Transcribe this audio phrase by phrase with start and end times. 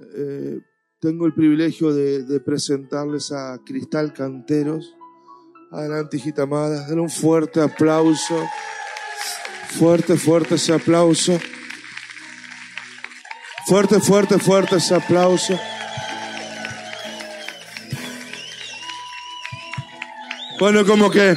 [0.00, 0.60] Eh,
[1.00, 4.94] tengo el privilegio de, presentarles a Cristal Canteros.
[5.70, 6.86] Adelante, hijita amada.
[6.88, 8.48] Den un fuerte aplauso.
[9.78, 11.38] Fuerte, fuerte ese aplauso.
[13.66, 15.58] Fuerte, fuerte, fuerte ese aplauso.
[20.58, 21.36] Bueno, como que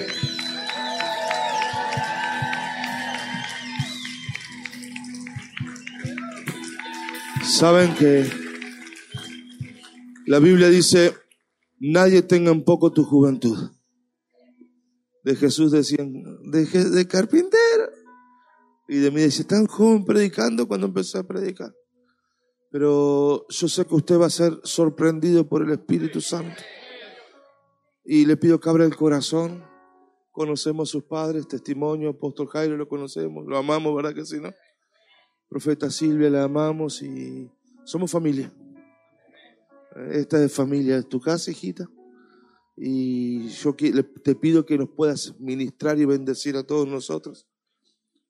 [7.44, 8.49] saben que
[10.30, 11.16] la Biblia dice,
[11.80, 13.72] nadie tenga en poco tu juventud.
[15.24, 16.14] De Jesús decían,
[16.52, 17.90] de, de carpintero.
[18.88, 21.74] Y de mí dice, tan joven predicando cuando empecé a predicar.
[22.70, 26.62] Pero yo sé que usted va a ser sorprendido por el Espíritu Santo.
[28.06, 29.64] Y le pido que abra el corazón.
[30.32, 34.54] Conocemos a sus padres, testimonio, apóstol Jairo lo conocemos, lo amamos, ¿verdad que sí, no?
[35.50, 37.50] Profeta Silvia, la amamos y
[37.84, 38.54] somos familia.
[40.12, 41.90] Esta es familia, de tu casa, hijita.
[42.76, 43.76] Y yo
[44.24, 47.48] te pido que nos puedas ministrar y bendecir a todos nosotros.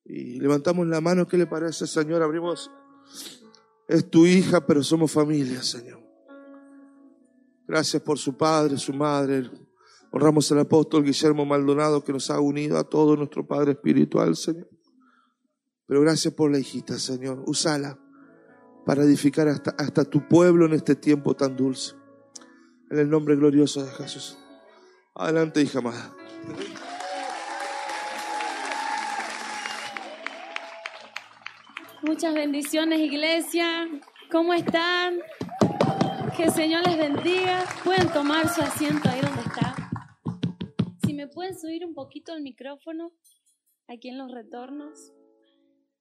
[0.05, 2.23] Y levantamos la mano, ¿qué le parece, Señor?
[2.23, 2.71] Abrimos.
[3.87, 5.99] Es tu hija, pero somos familia, Señor.
[7.67, 9.49] Gracias por su padre, su madre.
[10.11, 14.67] Honramos al apóstol Guillermo Maldonado que nos ha unido a todo nuestro Padre Espiritual, Señor.
[15.85, 17.43] Pero gracias por la hijita, Señor.
[17.45, 17.99] Úsala
[18.85, 21.95] para edificar hasta, hasta tu pueblo en este tiempo tan dulce.
[22.89, 24.37] En el nombre glorioso de Jesús.
[25.15, 26.15] Adelante, hija amada.
[32.01, 33.87] Muchas bendiciones, iglesia.
[34.31, 35.19] ¿Cómo están?
[36.37, 37.65] Que el Señor les bendiga.
[37.83, 39.75] Pueden tomar su asiento ahí donde está.
[41.05, 43.11] Si me pueden subir un poquito el micrófono
[43.87, 45.11] aquí en los retornos.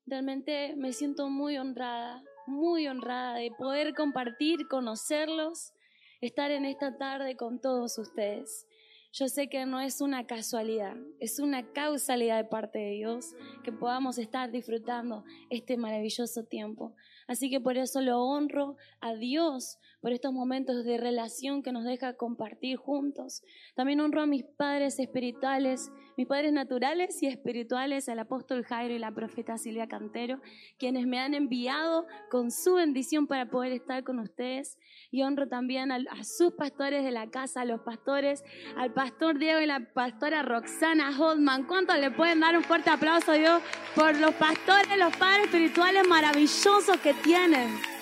[0.07, 5.73] Realmente me siento muy honrada muy honrada de poder compartir, conocerlos,
[6.21, 8.67] estar en esta tarde con todos ustedes.
[9.13, 13.73] Yo sé que no es una casualidad, es una causalidad de parte de Dios que
[13.73, 16.95] podamos estar disfrutando este maravilloso tiempo.
[17.27, 21.85] Así que por eso lo honro a Dios por estos momentos de relación que nos
[21.85, 23.43] deja compartir juntos.
[23.75, 28.99] También honro a mis padres espirituales, mis padres naturales y espirituales, al apóstol Jairo y
[28.99, 30.41] la profeta Silvia Cantero,
[30.79, 34.79] quienes me han enviado con su bendición para poder estar con ustedes.
[35.11, 38.45] Y honro también a, sus pastores de la casa, a los pastores,
[38.77, 41.67] al pastor Diego y la pastora Roxana Hodman.
[41.67, 43.63] ¿Cuántos le pueden dar un fuerte aplauso a Dios
[43.95, 47.98] por los pastores, los padres espirituales maravillosos que tienen?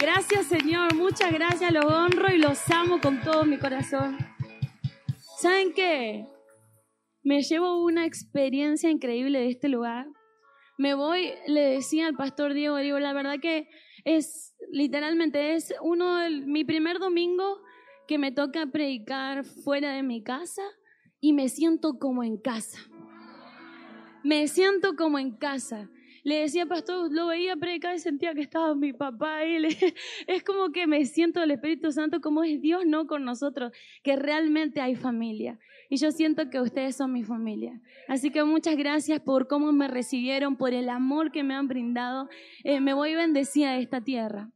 [0.00, 4.16] Gracias Señor, muchas gracias, los honro y los amo con todo mi corazón.
[5.40, 6.24] ¿Saben qué?
[7.24, 10.06] Me llevo una experiencia increíble de este lugar.
[10.78, 13.68] Me voy, le decía al pastor Diego, digo, la verdad que
[14.04, 17.60] es literalmente es uno de mi primer domingo
[18.06, 20.62] que me toca predicar fuera de mi casa
[21.20, 22.78] y me siento como en casa.
[24.22, 25.90] Me siento como en casa
[26.24, 29.66] le decía, pastor, lo veía predicar y sentía que estaba mi papá y
[30.26, 34.16] es como que me siento el Espíritu Santo como es Dios no con nosotros, que
[34.16, 35.58] realmente hay familia.
[35.90, 37.80] Y yo siento que ustedes son mi familia.
[38.08, 42.28] Así que muchas gracias por cómo me recibieron, por el amor que me han brindado.
[42.64, 44.50] Eh, me voy bendecida de esta tierra.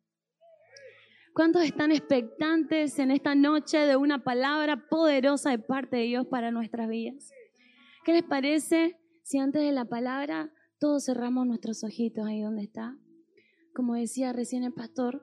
[1.34, 6.50] ¿Cuántos están expectantes en esta noche de una palabra poderosa de parte de Dios para
[6.50, 7.32] nuestras vidas?
[8.04, 10.52] ¿Qué les parece si antes de la palabra
[10.82, 12.98] todos cerramos nuestros ojitos ahí donde está.
[13.72, 15.22] Como decía recién el pastor,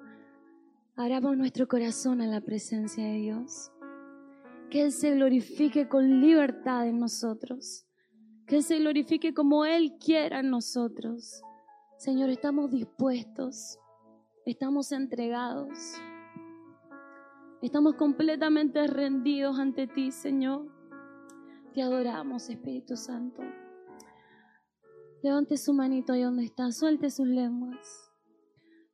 [0.95, 3.69] abramos nuestro corazón a la presencia de Dios.
[4.69, 7.85] Que Él se glorifique con libertad en nosotros.
[8.47, 11.41] Que Él se glorifique como Él quiera en nosotros.
[11.97, 13.77] Señor, estamos dispuestos.
[14.45, 15.77] Estamos entregados.
[17.61, 20.71] Estamos completamente rendidos ante ti, Señor.
[21.73, 23.43] Te adoramos, Espíritu Santo.
[25.21, 28.09] Levante su manito ahí donde está, suelte sus lenguas.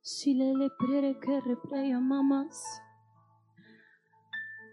[0.00, 0.70] Si le le
[1.20, 2.82] que replaya mamás.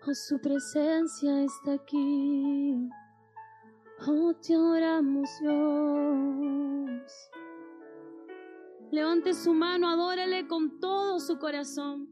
[0.05, 2.89] Oh, su presencia está aquí.
[4.07, 7.29] Oh, te adoramos, Dios.
[8.91, 12.09] Levante su mano, adórele con todo su corazón.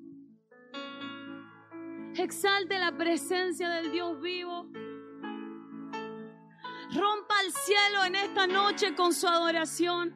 [2.16, 4.68] Exalte la presencia del Dios vivo.
[6.94, 10.14] Rompa el cielo en esta noche con su adoración.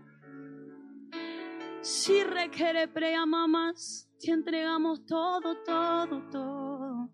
[1.82, 7.10] Si requiere prea mamás, te entregamos todo, todo, todo.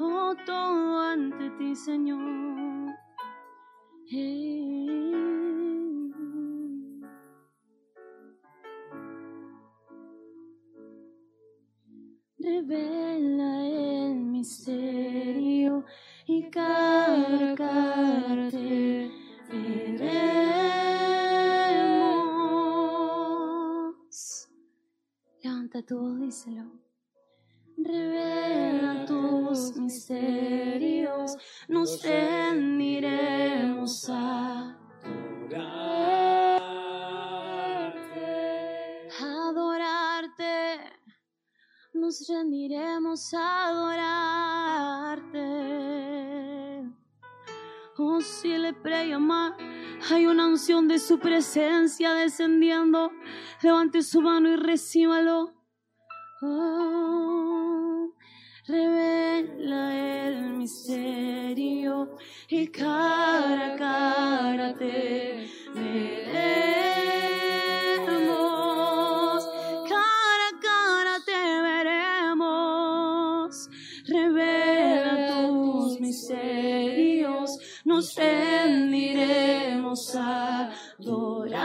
[0.00, 2.94] Oh, todo ante ti, Señor.
[4.08, 5.14] Hey.
[12.44, 15.84] revela el misterio
[16.26, 17.54] y cargarte
[19.48, 20.08] veremos.
[25.42, 26.64] Levanta tu díselo.
[27.76, 31.36] Revela tus misterios,
[31.68, 35.74] nos rendiremos a adorarte.
[39.20, 40.80] Adorarte,
[41.92, 45.93] nos rendiremos a adorarte.
[47.96, 49.56] Oh, siempre llamar.
[50.10, 53.12] Hay una unción de su presencia descendiendo.
[53.62, 55.54] Levante su mano y recíbalo.
[56.42, 58.12] Oh,
[58.66, 62.16] revela el misterio
[62.48, 65.84] y cara a cara te veremos.
[69.88, 73.70] Cara a cara te veremos.
[74.08, 76.83] Revela tus misterios
[77.94, 81.62] nos rendiremos a adorarte.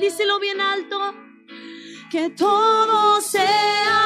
[0.00, 1.14] Díselo bien alto,
[2.10, 3.97] que todo sea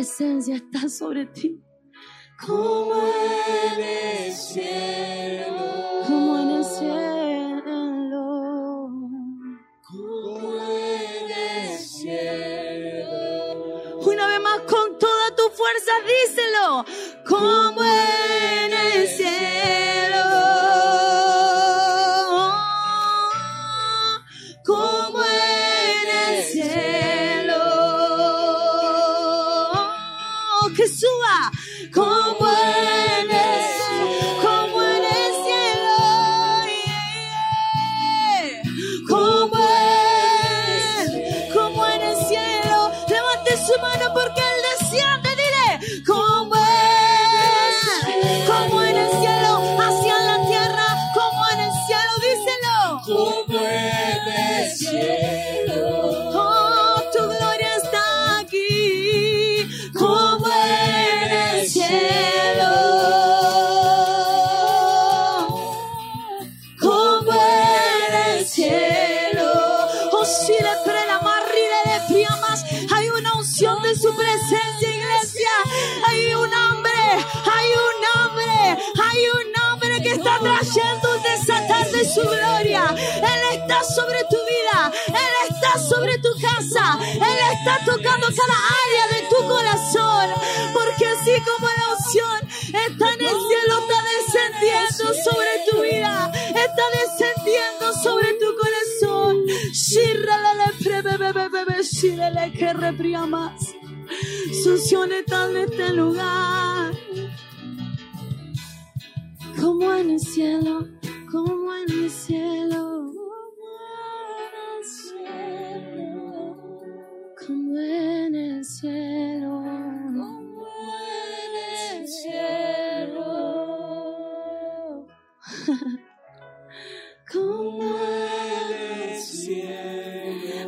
[0.00, 1.62] presencia está sobre ti.
[2.46, 2.94] Como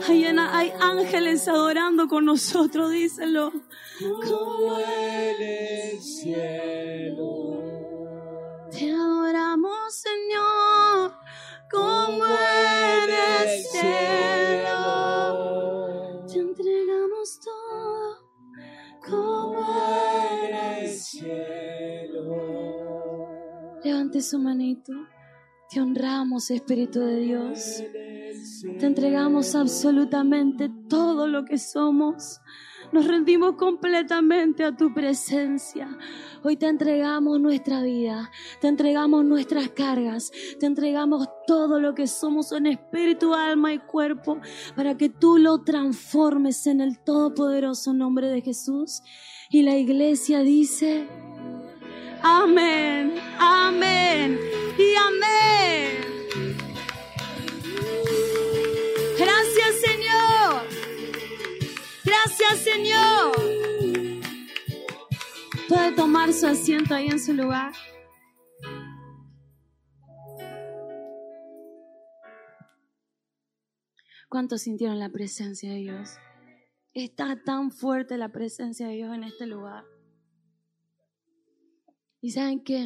[0.08, 3.52] Hay, hay ángeles adorando con nosotros, díselo.
[4.00, 7.62] Como el cielo.
[8.70, 11.12] Te adoramos, Señor,
[11.70, 14.74] como en el cielo.
[16.26, 18.16] Te entregamos todo,
[19.04, 19.64] como
[20.40, 22.24] en el cielo.
[23.84, 24.92] Levante su manito.
[25.72, 27.82] Te honramos, Espíritu de Dios.
[28.78, 32.42] Te entregamos absolutamente todo lo que somos.
[32.92, 35.96] Nos rendimos completamente a tu presencia.
[36.42, 42.52] Hoy te entregamos nuestra vida, te entregamos nuestras cargas, te entregamos todo lo que somos
[42.52, 44.42] en espíritu, alma y cuerpo
[44.76, 49.00] para que tú lo transformes en el todopoderoso nombre de Jesús.
[49.48, 51.08] Y la iglesia dice,
[52.22, 54.38] amén, amén
[54.78, 56.26] y amén.
[59.18, 60.62] Gracias Señor.
[62.04, 63.32] Gracias Señor.
[65.68, 67.72] Puede tomar su asiento ahí en su lugar.
[74.28, 76.16] ¿Cuántos sintieron la presencia de Dios?
[76.94, 79.84] Está tan fuerte la presencia de Dios en este lugar.
[82.22, 82.84] Y saben que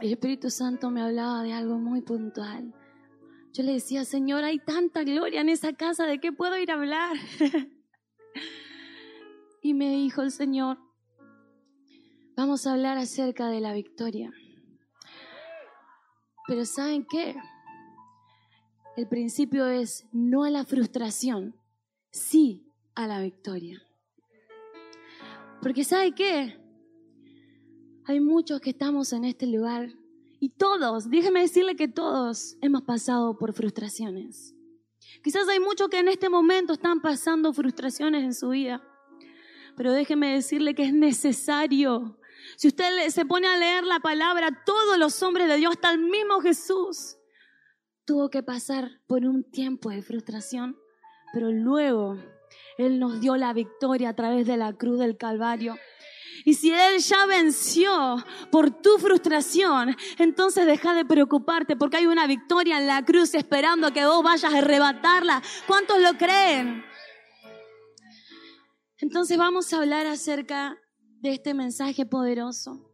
[0.00, 2.72] el Espíritu Santo me hablaba de algo muy puntual.
[3.52, 6.74] Yo le decía, Señor, hay tanta gloria en esa casa, ¿de qué puedo ir a
[6.74, 7.16] hablar?
[9.62, 10.78] y me dijo el Señor,
[12.36, 14.32] vamos a hablar acerca de la victoria.
[16.46, 17.34] Pero ¿saben qué?
[18.96, 21.56] El principio es no a la frustración,
[22.12, 23.82] sí a la victoria.
[25.60, 26.63] Porque ¿sabe qué?
[28.06, 29.88] Hay muchos que estamos en este lugar
[30.38, 34.54] y todos, déjeme decirle que todos hemos pasado por frustraciones.
[35.22, 38.82] Quizás hay muchos que en este momento están pasando frustraciones en su vida,
[39.74, 42.18] pero déjeme decirle que es necesario.
[42.56, 46.00] Si usted se pone a leer la palabra, todos los hombres de Dios, hasta el
[46.00, 47.16] mismo Jesús,
[48.04, 50.76] tuvo que pasar por un tiempo de frustración,
[51.32, 52.18] pero luego
[52.76, 55.76] Él nos dio la victoria a través de la cruz del Calvario.
[56.44, 58.16] Y si Él ya venció
[58.50, 63.92] por tu frustración, entonces deja de preocuparte porque hay una victoria en la cruz esperando
[63.92, 65.42] que vos vayas a arrebatarla.
[65.66, 66.84] ¿Cuántos lo creen?
[68.98, 70.78] Entonces vamos a hablar acerca
[71.20, 72.90] de este mensaje poderoso.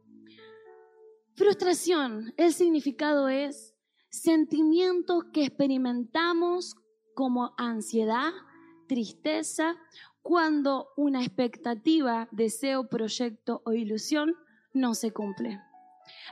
[1.35, 3.75] Frustración, el significado es
[4.11, 6.77] sentimientos que experimentamos
[7.15, 8.33] como ansiedad,
[8.87, 9.77] tristeza,
[10.23, 14.35] cuando una expectativa, deseo, proyecto o ilusión
[14.73, 15.61] no se cumple.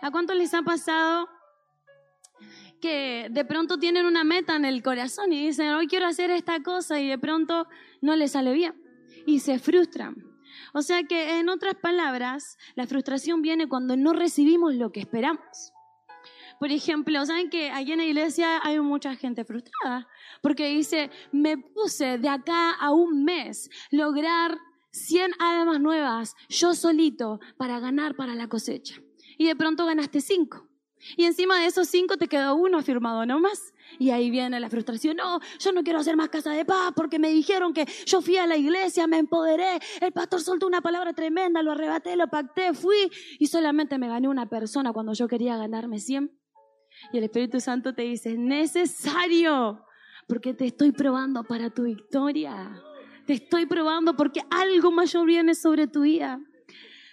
[0.03, 1.29] ¿A cuántos les ha pasado
[2.81, 6.63] que de pronto tienen una meta en el corazón y dicen, hoy quiero hacer esta
[6.63, 7.67] cosa y de pronto
[8.01, 8.75] no les sale bien
[9.27, 10.17] y se frustran?
[10.75, 15.73] O sea que, en otras palabras, la frustración viene cuando no recibimos lo que esperamos.
[16.59, 20.09] Por ejemplo, ¿saben que allí en la iglesia hay mucha gente frustrada?
[20.43, 24.59] Porque dice, me puse de acá a un mes lograr
[24.91, 28.97] 100 almas nuevas, yo solito, para ganar para la cosecha.
[29.37, 30.67] Y de pronto ganaste 5.
[31.17, 33.73] Y encima de esos 5 te quedó uno firmado nomás.
[33.99, 35.17] Y ahí viene la frustración.
[35.17, 38.37] No, yo no quiero hacer más casa de paz porque me dijeron que yo fui
[38.37, 42.75] a la iglesia, me empoderé, el pastor soltó una palabra tremenda, lo arrebaté, lo pacté,
[42.75, 46.38] fui y solamente me gané una persona cuando yo quería ganarme 100.
[47.13, 49.85] Y el Espíritu Santo te dice, es necesario,
[50.27, 52.83] porque te estoy probando para tu victoria.
[53.27, 56.41] Te estoy probando porque algo mayor viene sobre tu vida.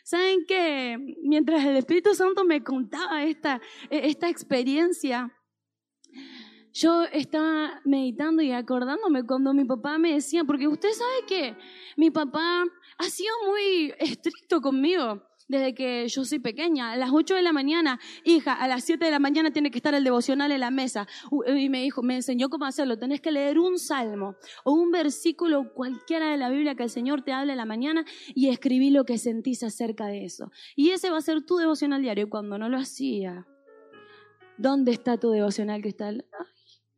[0.03, 0.97] ¿Saben qué?
[1.23, 5.31] Mientras el Espíritu Santo me contaba esta, esta experiencia,
[6.73, 11.57] yo estaba meditando y acordándome cuando mi papá me decía, porque usted sabe que
[11.95, 12.65] mi papá
[12.97, 16.91] ha sido muy estricto conmigo desde que yo soy pequeña.
[16.91, 19.77] A las 8 de la mañana, hija, a las 7 de la mañana tiene que
[19.77, 21.07] estar el devocional en la mesa.
[21.55, 22.97] Y me dijo, me enseñó cómo hacerlo.
[22.97, 27.21] Tenés que leer un salmo o un versículo cualquiera de la Biblia que el Señor
[27.21, 30.51] te hable en la mañana y escribí lo que sentís acerca de eso.
[30.75, 32.25] Y ese va a ser tu devocional diario.
[32.25, 33.47] Y cuando no lo hacía,
[34.57, 36.07] ¿dónde está tu devocional que está?
[36.07, 36.21] Ay,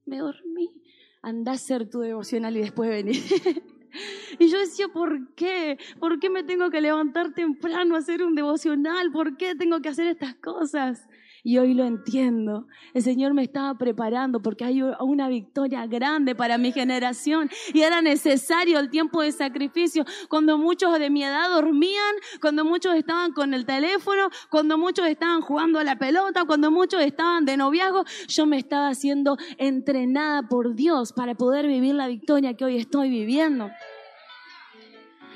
[0.05, 0.81] me dormí.
[1.21, 3.21] Andá a hacer tu devocional y después venir.
[4.39, 5.77] Y yo decía, ¿por qué?
[5.99, 9.11] ¿Por qué me tengo que levantar temprano a hacer un devocional?
[9.11, 11.07] ¿Por qué tengo que hacer estas cosas?
[11.47, 12.67] Y hoy lo entiendo.
[12.93, 18.01] El Señor me estaba preparando porque hay una victoria grande para mi generación y era
[18.01, 20.03] necesario el tiempo de sacrificio.
[20.27, 25.39] Cuando muchos de mi edad dormían, cuando muchos estaban con el teléfono, cuando muchos estaban
[25.39, 30.75] jugando a la pelota, cuando muchos estaban de noviazgo, yo me estaba siendo entrenada por
[30.75, 33.71] Dios para poder vivir la victoria que hoy estoy viviendo.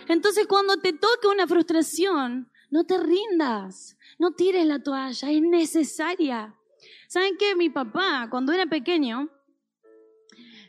[0.09, 3.97] Entonces cuando te toque una frustración, no te rindas.
[4.21, 6.55] No tires la toalla, es necesaria.
[7.07, 7.55] ¿Saben qué?
[7.55, 9.31] Mi papá, cuando era pequeño,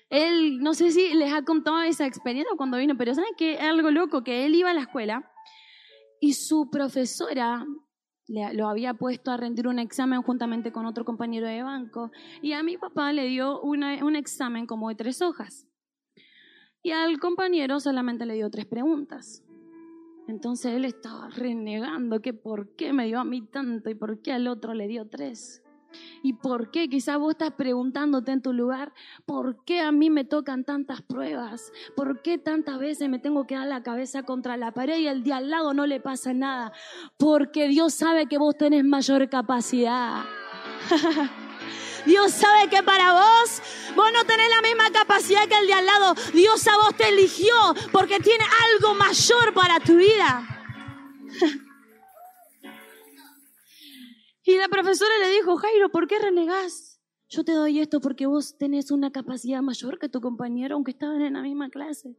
[0.09, 3.59] él, no sé si les ha contado esa experiencia cuando vino, pero ¿saben qué?
[3.59, 5.30] Algo loco, que él iba a la escuela
[6.18, 7.66] y su profesora
[8.26, 12.62] lo había puesto a rendir un examen juntamente con otro compañero de banco y a
[12.62, 15.66] mi papá le dio un examen como de tres hojas
[16.82, 19.44] y al compañero solamente le dio tres preguntas.
[20.29, 24.33] Entonces él estaba renegando que por qué me dio a mí tanto y por qué
[24.33, 25.62] al otro le dio tres.
[26.23, 26.88] ¿Y por qué?
[26.88, 28.93] Quizás vos estás preguntándote en tu lugar,
[29.26, 31.73] ¿por qué a mí me tocan tantas pruebas?
[31.97, 35.23] ¿Por qué tantas veces me tengo que dar la cabeza contra la pared y el
[35.23, 36.73] de al lado no le pasa nada?
[37.19, 40.25] Porque Dios sabe que vos tenés mayor capacidad.
[42.06, 43.62] Dios sabe que para vos,
[43.94, 46.14] vos no tenés la misma capacidad que el de al lado.
[46.32, 47.54] Dios a vos te eligió
[47.92, 50.49] porque tiene algo mayor para tu vida.
[54.44, 57.00] Y la profesora le dijo, Jairo, ¿por qué renegás?
[57.28, 61.23] Yo te doy esto porque vos tenés una capacidad mayor que tu compañero, aunque estaban
[61.23, 62.18] en la misma clase.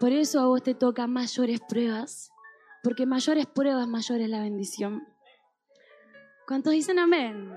[0.00, 2.30] Por eso a vos te tocan mayores pruebas,
[2.82, 5.06] porque mayores pruebas, mayor es la bendición.
[6.46, 7.54] ¿Cuántos dicen amén?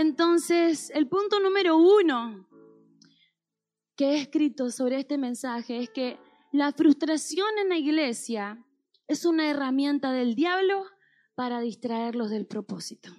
[0.00, 2.48] Entonces, el punto número uno
[3.94, 6.18] que he escrito sobre este mensaje es que
[6.52, 8.64] la frustración en la iglesia
[9.08, 10.86] es una herramienta del diablo
[11.34, 13.10] para distraerlos del propósito.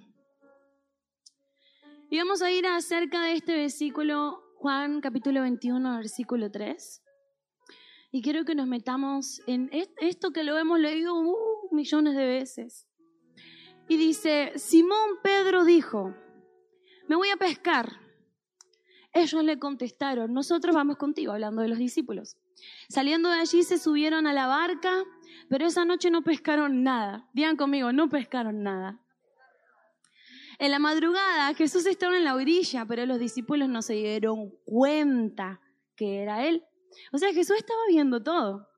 [2.09, 7.03] Y vamos a ir acerca de este versículo, Juan capítulo 21, versículo 3.
[8.11, 12.87] Y quiero que nos metamos en esto que lo hemos leído uh, millones de veces.
[13.87, 16.15] Y dice, Simón Pedro dijo,
[17.11, 17.91] me voy a pescar.
[19.11, 22.37] Ellos le contestaron, nosotros vamos contigo, hablando de los discípulos.
[22.87, 25.03] Saliendo de allí se subieron a la barca,
[25.49, 27.27] pero esa noche no pescaron nada.
[27.33, 29.01] Digan conmigo, no pescaron nada.
[30.57, 35.59] En la madrugada Jesús estaba en la orilla, pero los discípulos no se dieron cuenta
[35.97, 36.63] que era Él.
[37.11, 38.69] O sea, Jesús estaba viendo todo.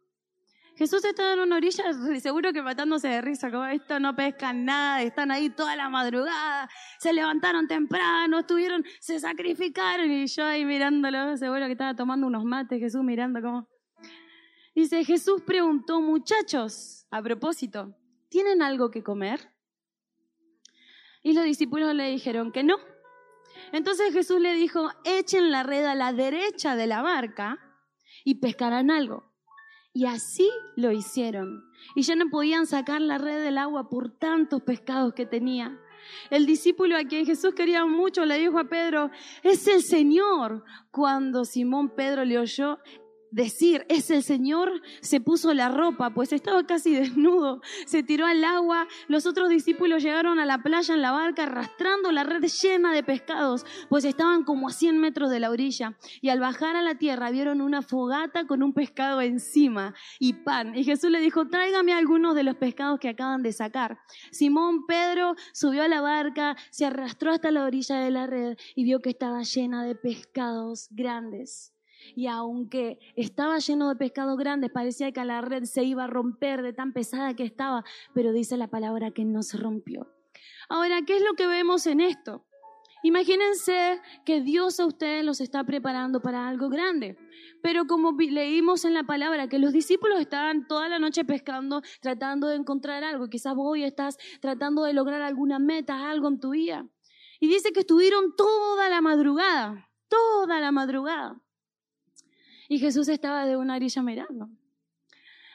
[0.75, 1.83] Jesús estaba en una orilla,
[2.19, 6.67] seguro que matándose de risa, como esto no pescan nada, están ahí toda la madrugada,
[6.97, 12.43] se levantaron temprano, estuvieron, se sacrificaron y yo ahí mirándolo, seguro que estaba tomando unos
[12.43, 13.67] mates, Jesús mirando como...
[14.73, 17.95] Dice, Jesús preguntó, muchachos, a propósito,
[18.29, 19.51] ¿tienen algo que comer?
[21.21, 22.77] Y los discípulos le dijeron que no.
[23.71, 27.59] Entonces Jesús le dijo, echen la red a la derecha de la barca
[28.23, 29.32] y pescarán algo.
[29.93, 31.69] Y así lo hicieron.
[31.95, 35.79] Y ya no podían sacar la red del agua por tantos pescados que tenía.
[36.29, 39.11] El discípulo a quien Jesús quería mucho le dijo a Pedro,
[39.43, 40.63] es el Señor.
[40.91, 42.79] Cuando Simón Pedro le oyó,
[43.33, 48.43] decir, es el Señor, se puso la ropa, pues estaba casi desnudo, se tiró al
[48.43, 52.93] agua, los otros discípulos llegaron a la playa en la barca arrastrando la red llena
[52.93, 56.83] de pescados, pues estaban como a 100 metros de la orilla, y al bajar a
[56.83, 61.47] la tierra vieron una fogata con un pescado encima y pan, y Jesús le dijo,
[61.47, 63.97] tráigame algunos de los pescados que acaban de sacar.
[64.31, 68.83] Simón Pedro subió a la barca, se arrastró hasta la orilla de la red y
[68.83, 71.72] vio que estaba llena de pescados grandes
[72.15, 76.61] y aunque estaba lleno de pescados grandes, parecía que la red se iba a romper
[76.61, 80.07] de tan pesada que estaba, pero dice la palabra que no se rompió.
[80.69, 82.45] Ahora, ¿qué es lo que vemos en esto?
[83.03, 87.17] Imagínense que Dios a ustedes los está preparando para algo grande.
[87.61, 92.47] Pero como leímos en la palabra, que los discípulos estaban toda la noche pescando, tratando
[92.47, 93.27] de encontrar algo.
[93.27, 96.87] Quizás vos hoy estás tratando de lograr alguna meta, algo en tu vida.
[97.41, 101.42] Y dice que estuvieron toda la madrugada, toda la madrugada.
[102.73, 104.49] Y Jesús estaba de una orilla mirando.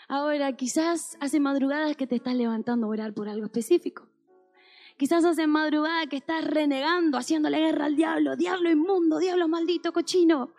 [0.06, 4.08] Ahora, quizás hace madrugadas que te estás levantando a orar por algo específico.
[4.96, 10.54] Quizás hace madrugada que estás renegando, haciéndole guerra al diablo, diablo inmundo, diablo maldito, cochino.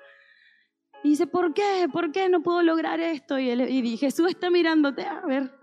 [1.02, 1.88] Y dice, ¿por qué?
[1.90, 3.40] ¿Por qué no puedo lograr esto?
[3.40, 5.58] Y, y Jesús está mirándote, a ver,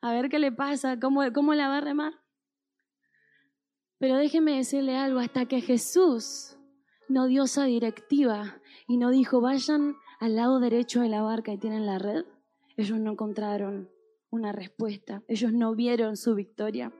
[0.00, 2.14] a ver qué le pasa, cómo, cómo la va a remar.
[4.00, 6.56] Pero déjeme decirle algo, hasta que Jesús
[7.08, 11.58] no dio esa directiva y no dijo, vayan al lado derecho de la barca y
[11.58, 12.24] tienen la red,
[12.76, 13.88] ellos no encontraron
[14.30, 16.92] una respuesta, ellos no vieron su victoria.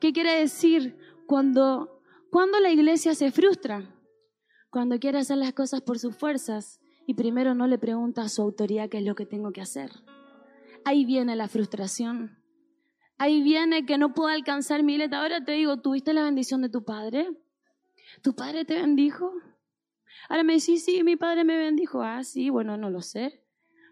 [0.00, 3.94] ¿Qué quiere decir cuando, cuando la iglesia se frustra?
[4.70, 8.42] Cuando quiere hacer las cosas por sus fuerzas y primero no le pregunta a su
[8.42, 9.90] autoridad qué es lo que tengo que hacer.
[10.84, 12.38] Ahí viene la frustración.
[13.18, 15.20] Ahí viene que no puedo alcanzar mi meta.
[15.20, 17.28] Ahora te digo, ¿tuviste la bendición de tu padre?
[18.22, 19.32] ¿Tu padre te bendijo?
[20.28, 22.02] Ahora me decís, sí, mi padre me bendijo.
[22.02, 23.42] Ah, sí, bueno, no lo sé.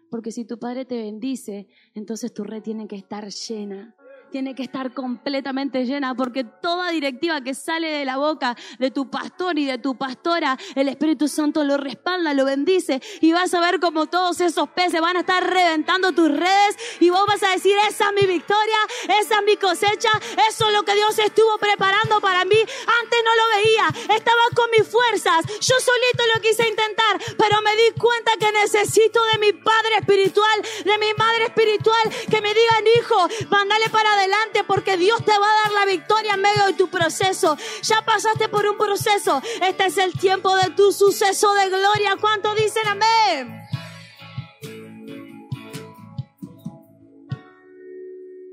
[0.09, 3.95] Porque si tu padre te bendice, entonces tu red tiene que estar llena
[4.31, 9.09] tiene que estar completamente llena porque toda directiva que sale de la boca de tu
[9.09, 13.59] pastor y de tu pastora, el Espíritu Santo lo respalda, lo bendice y vas a
[13.59, 17.51] ver como todos esos peces van a estar reventando tus redes y vos vas a
[17.51, 18.77] decir, esa es mi victoria,
[19.21, 20.09] esa es mi cosecha,
[20.49, 22.57] eso es lo que Dios estuvo preparando para mí.
[22.57, 27.75] Antes no lo veía, estaba con mis fuerzas, yo solito lo quise intentar, pero me
[27.75, 32.83] di cuenta que necesito de mi Padre espiritual, de mi Madre espiritual, que me digan,
[32.99, 36.73] hijo, mandale para adelante porque Dios te va a dar la victoria en medio de
[36.73, 37.57] tu proceso.
[37.83, 39.41] Ya pasaste por un proceso.
[39.61, 42.17] Este es el tiempo de tu suceso de gloria.
[42.19, 43.61] ¿Cuánto dicen amén?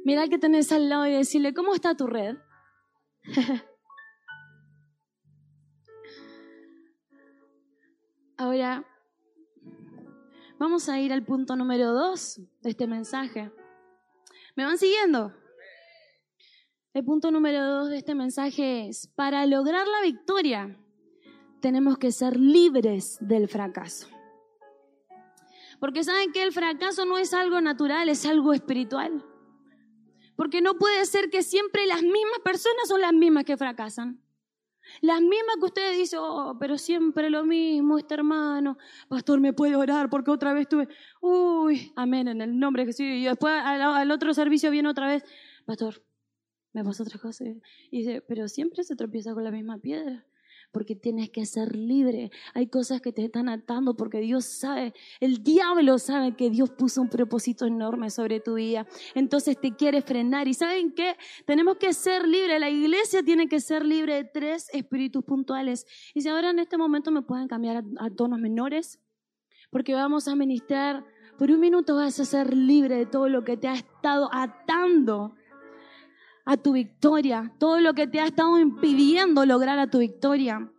[0.05, 2.37] Mira que tenés al lado y decirle, ¿cómo está tu red?
[8.37, 8.85] Ahora,
[10.59, 13.51] vamos a ir al punto número dos de este mensaje.
[14.57, 15.33] ¿Me van siguiendo?
[16.95, 20.79] El punto número dos de este mensaje es, para lograr la victoria,
[21.61, 24.07] tenemos que ser libres del fracaso.
[25.81, 29.25] Porque saben que el fracaso no es algo natural, es algo espiritual.
[30.37, 34.23] Porque no puede ser que siempre las mismas personas son las mismas que fracasan.
[35.01, 38.79] Las mismas que ustedes dicen, oh, pero siempre lo mismo, este hermano,
[39.09, 40.87] pastor, me puede orar porque otra vez tuve,
[41.21, 43.07] uy, amén, en el nombre de Jesús.
[43.07, 45.25] Y después al, al otro servicio viene otra vez,
[45.67, 46.01] pastor,
[46.75, 47.45] me pasó otra cosa.
[47.91, 50.27] Y dice, pero siempre se tropieza con la misma piedra,
[50.73, 52.33] porque tienes que ser libre.
[52.53, 57.01] Hay cosas que te están atando porque Dios sabe, el diablo sabe que Dios puso
[57.01, 58.89] un propósito enorme sobre tu vida.
[59.15, 60.49] Entonces te quiere frenar.
[60.49, 61.17] ¿Y saben qué?
[61.47, 62.59] Tenemos que ser libres.
[62.59, 65.87] La iglesia tiene que ser libre de tres espíritus puntuales.
[66.13, 68.99] Y si ahora en este momento me pueden cambiar a, a tonos menores,
[69.71, 71.05] porque vamos a ministrar.
[71.39, 75.37] Por un minuto vas a ser libre de todo lo que te ha estado atando
[76.45, 80.71] a tu victoria, todo lo que te ha estado impidiendo lograr a tu victoria.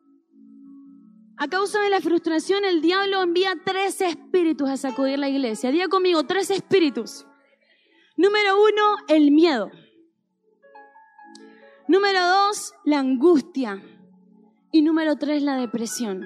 [1.37, 5.71] A causa de la frustración, el diablo envía tres espíritus a sacudir la iglesia.
[5.71, 7.25] Diga conmigo, tres espíritus.
[8.15, 9.69] Número uno, el miedo.
[11.87, 13.83] Número dos, la angustia.
[14.71, 16.23] Y número tres, la depresión.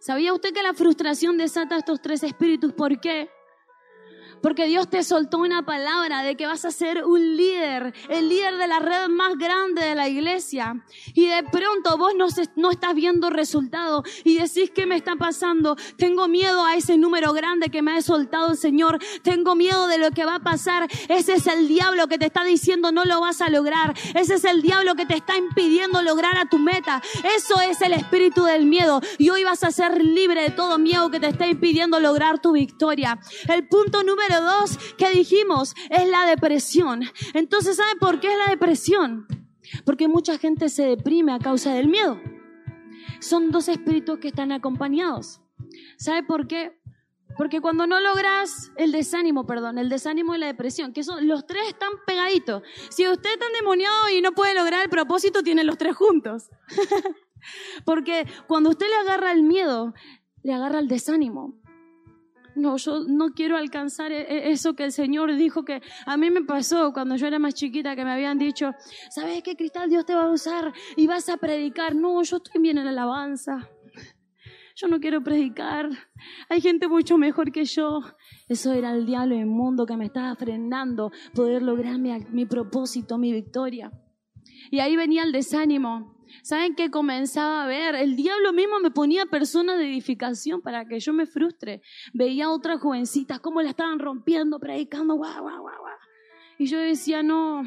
[0.00, 2.72] ¿Sabía usted que la frustración desata estos tres espíritus?
[2.72, 3.28] ¿Por qué?
[4.42, 8.56] Porque Dios te soltó una palabra de que vas a ser un líder, el líder
[8.56, 10.84] de la red más grande de la iglesia.
[11.14, 15.76] Y de pronto vos no, estás viendo resultado y decís, ¿qué me está pasando?
[15.96, 18.98] Tengo miedo a ese número grande que me ha soltado el Señor.
[19.22, 20.88] Tengo miedo de lo que va a pasar.
[21.08, 23.94] Ese es el diablo que te está diciendo no lo vas a lograr.
[24.14, 27.00] Ese es el diablo que te está impidiendo lograr a tu meta.
[27.36, 29.00] Eso es el espíritu del miedo.
[29.18, 32.52] Y hoy vas a ser libre de todo miedo que te está impidiendo lograr tu
[32.52, 33.20] victoria.
[33.48, 37.02] El punto número dos que dijimos es la depresión.
[37.34, 39.26] Entonces, ¿sabe por qué es la depresión?
[39.84, 42.20] Porque mucha gente se deprime a causa del miedo.
[43.20, 45.40] Son dos espíritus que están acompañados.
[45.96, 46.78] ¿Sabe por qué?
[47.36, 51.46] Porque cuando no logras el desánimo, perdón, el desánimo y la depresión, que son los
[51.46, 52.62] tres están pegaditos.
[52.90, 56.50] Si usted está endemoniado y no puede lograr el propósito, tiene los tres juntos.
[57.84, 59.94] Porque cuando usted le agarra el miedo,
[60.42, 61.61] le agarra el desánimo
[62.54, 66.30] no, yo no quiero alcanzar e, e, eso que el Señor dijo que a mí
[66.30, 68.72] me pasó cuando yo era más chiquita, que me habían dicho,
[69.10, 69.88] ¿sabes qué, Cristal?
[69.88, 71.94] Dios te va a usar y vas a predicar.
[71.94, 73.68] No, yo estoy bien en la alabanza.
[74.74, 75.90] Yo no quiero predicar.
[76.48, 78.00] Hay gente mucho mejor que yo.
[78.48, 83.32] Eso era el diablo inmundo que me estaba frenando poder lograr mi, mi propósito, mi
[83.32, 83.92] victoria.
[84.70, 86.21] Y ahí venía el desánimo.
[86.42, 87.94] ¿Saben qué comenzaba a ver?
[87.94, 91.82] El diablo mismo me ponía personas de edificación para que yo me frustre.
[92.12, 95.96] Veía a otras jovencitas cómo la estaban rompiendo, predicando, guau, guau, guau, guau.
[96.58, 97.64] Y yo decía, no,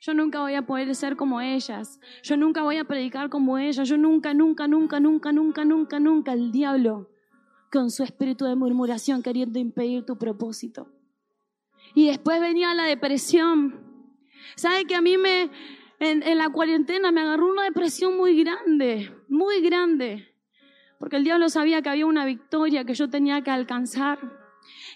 [0.00, 2.00] yo nunca voy a poder ser como ellas.
[2.22, 3.88] Yo nunca voy a predicar como ellas.
[3.88, 6.32] Yo nunca, nunca, nunca, nunca, nunca, nunca, nunca.
[6.32, 7.10] El diablo
[7.70, 10.88] con su espíritu de murmuración queriendo impedir tu propósito.
[11.94, 13.80] Y después venía la depresión.
[14.56, 15.50] ¿Sabe que a mí me,
[16.00, 20.34] en, la cuarentena me agarró una depresión muy grande, muy grande.
[20.98, 24.18] Porque el diablo sabía que había una victoria que yo tenía que alcanzar.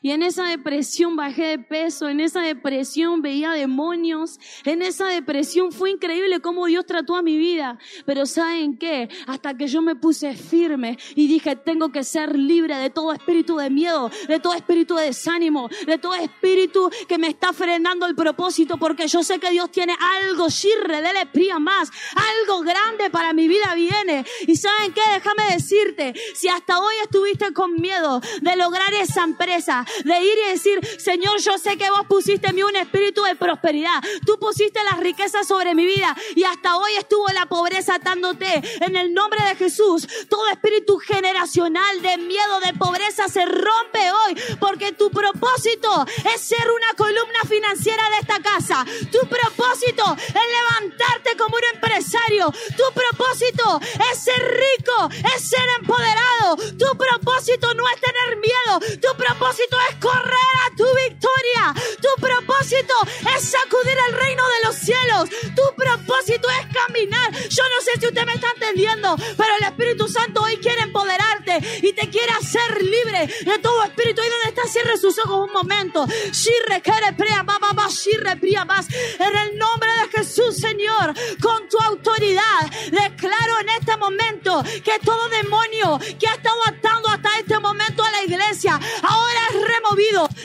[0.01, 5.71] Y en esa depresión bajé de peso, en esa depresión veía demonios, en esa depresión
[5.71, 7.79] fue increíble cómo Dios trató a mi vida.
[8.05, 9.09] Pero ¿saben qué?
[9.27, 13.57] Hasta que yo me puse firme y dije, tengo que ser libre de todo espíritu
[13.57, 18.15] de miedo, de todo espíritu de desánimo, de todo espíritu que me está frenando el
[18.15, 23.33] propósito, porque yo sé que Dios tiene algo, shirre, dele pría más, algo grande para
[23.33, 24.25] mi vida viene.
[24.47, 25.03] Y ¿saben qué?
[25.13, 30.51] Déjame decirte, si hasta hoy estuviste con miedo de lograr esa empresa, de ir y
[30.51, 34.03] decir, Señor, yo sé que vos pusiste en mí un espíritu de prosperidad.
[34.27, 38.63] Tú pusiste las riquezas sobre mi vida y hasta hoy estuvo la pobreza atándote.
[38.81, 44.57] En el nombre de Jesús, todo espíritu generacional de miedo, de pobreza se rompe hoy
[44.59, 48.85] porque tu propósito es ser una columna financiera de esta casa.
[49.11, 52.53] Tu propósito es levantarte como un empresario.
[52.77, 56.57] Tu propósito es ser rico, es ser empoderado.
[56.57, 58.99] Tu propósito no es tener miedo.
[59.01, 61.75] Tu propósito es correr a tu victoria.
[62.01, 62.95] Tu propósito
[63.37, 65.29] es sacudir el reino de los cielos.
[65.55, 67.33] Tu propósito es caminar.
[67.33, 71.59] Yo no sé si usted me está entendiendo, pero el Espíritu Santo hoy quiere empoderarte
[71.83, 74.23] y te quiere hacer libre de todo espíritu.
[74.23, 76.07] Ahí donde está, cierre sus ojos un momento.
[79.19, 85.29] En el nombre de Jesús, Señor, con tu autoridad, declaro en este momento que todo
[85.29, 89.41] demonio que ha estado atando hasta este momento a la iglesia, ahora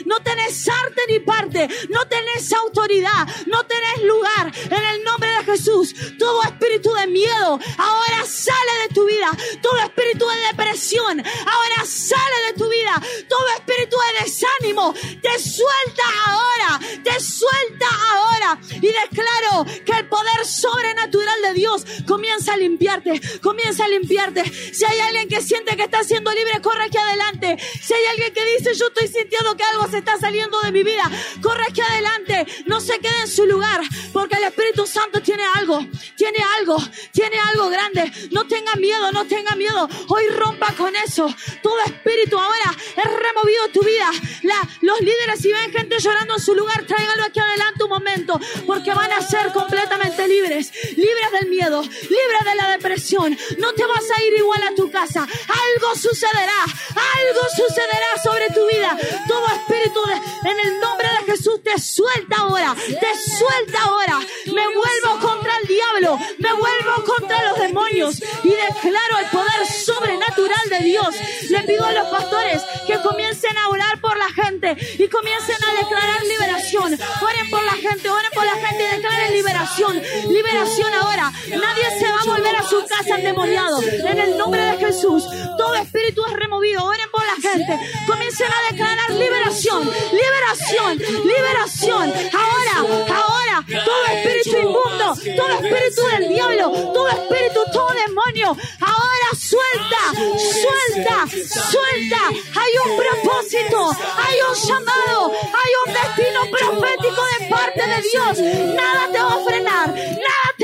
[0.04, 4.52] No tenés arte ni parte, no tenés autoridad, no tenés lugar.
[4.70, 9.30] En el nombre de Jesús, todo espíritu de miedo ahora sale de tu vida.
[9.62, 13.00] Todo espíritu de depresión ahora sale de tu vida.
[13.28, 18.60] Todo espíritu de desánimo te suelta ahora, te suelta ahora.
[18.70, 24.44] Y declaro que el poder sobrenatural de Dios comienza a limpiarte, comienza a limpiarte.
[24.74, 27.56] Si hay alguien que siente que está siendo libre, corre aquí adelante.
[27.82, 30.82] Si hay alguien que dice, yo estoy sintiendo que algo se está saliendo de mi
[30.82, 31.10] vida,
[31.42, 32.46] corre aquí adelante.
[32.66, 33.80] No se quede en su lugar,
[34.12, 35.84] porque el Espíritu Santo tiene algo,
[36.16, 36.76] tiene algo,
[37.12, 38.12] tiene algo grande.
[38.30, 39.88] No tenga miedo, no tenga miedo.
[40.08, 41.32] Hoy rompa con eso.
[41.62, 44.10] Todo espíritu ahora es removido tu vida.
[44.42, 48.40] La, los líderes, si ven gente llorando en su lugar, tráiganlo aquí adelante un momento,
[48.66, 53.36] porque van a ser completamente libres, libres del miedo, libres de la depresión.
[53.58, 55.20] No te vas a ir igual a tu casa.
[55.22, 58.96] Algo sucederá, algo sucederá sobre tu vida.
[59.28, 60.00] Todo espíritu
[60.44, 64.18] en el nombre de Jesús te suelta ahora, te suelta ahora.
[64.46, 70.68] Me vuelvo contra el diablo, me vuelvo contra los demonios y declaro el poder sobrenatural
[70.70, 71.14] de Dios.
[71.50, 75.74] Le pido a los pastores que comiencen a orar por la gente y comiencen a
[75.82, 76.98] declarar liberación.
[77.22, 80.02] Oren por la gente, oren por la gente y declaren liberación.
[80.28, 81.32] Liberación ahora.
[81.48, 83.82] Nadie se va a volver a su casa endemoniado.
[83.82, 85.24] En el nombre de Jesús,
[85.56, 86.84] todo espíritu es removido.
[86.84, 87.78] Oren por la gente.
[88.06, 92.12] Comiencen a declarar liberación, liberación, liberación.
[92.32, 100.02] Ahora, ahora, todo espíritu inmundo, todo espíritu del diablo, todo espíritu, todo demonio, ahora suelta,
[100.38, 101.26] suelta,
[101.70, 102.22] suelta.
[102.60, 108.74] Hay un propósito, hay un llamado, hay un destino profético de parte de Dios.
[108.74, 110.57] Nada te va a frenar, nada te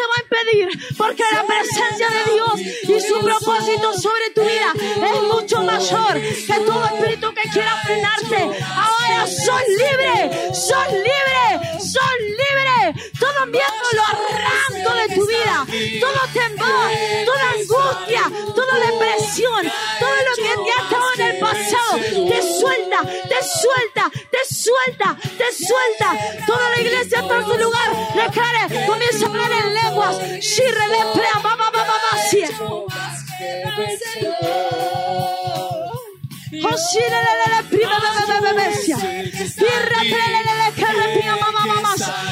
[0.96, 6.54] porque la presencia de Dios y su propósito sobre tu vida es mucho mayor que
[6.66, 8.62] todo espíritu que quiera frenarte.
[8.74, 13.10] Ahora sos libre, sos libre, sos libre.
[13.18, 15.66] Todo miedo lo arranco de tu vida,
[16.00, 16.90] todo temor,
[17.24, 18.22] toda angustia,
[18.54, 24.10] toda depresión, todo lo que te ha estado en el pasado, te suelta, te suelta,
[24.30, 26.46] te suelta, te suelta.
[26.46, 28.14] Toda la iglesia en su lugar.
[28.14, 30.16] Declare, comienza a hablar en lenguas.
[32.60, 32.86] Oh.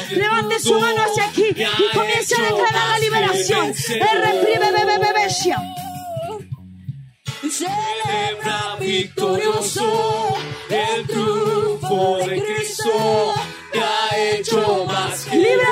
[0.09, 3.73] Levante su mano hacia aquí y comience a declarar la liberación.
[7.49, 10.37] Celebra victorioso
[10.69, 13.33] el triunfo de Cristo
[13.79, 15.65] ha hecho más que Libre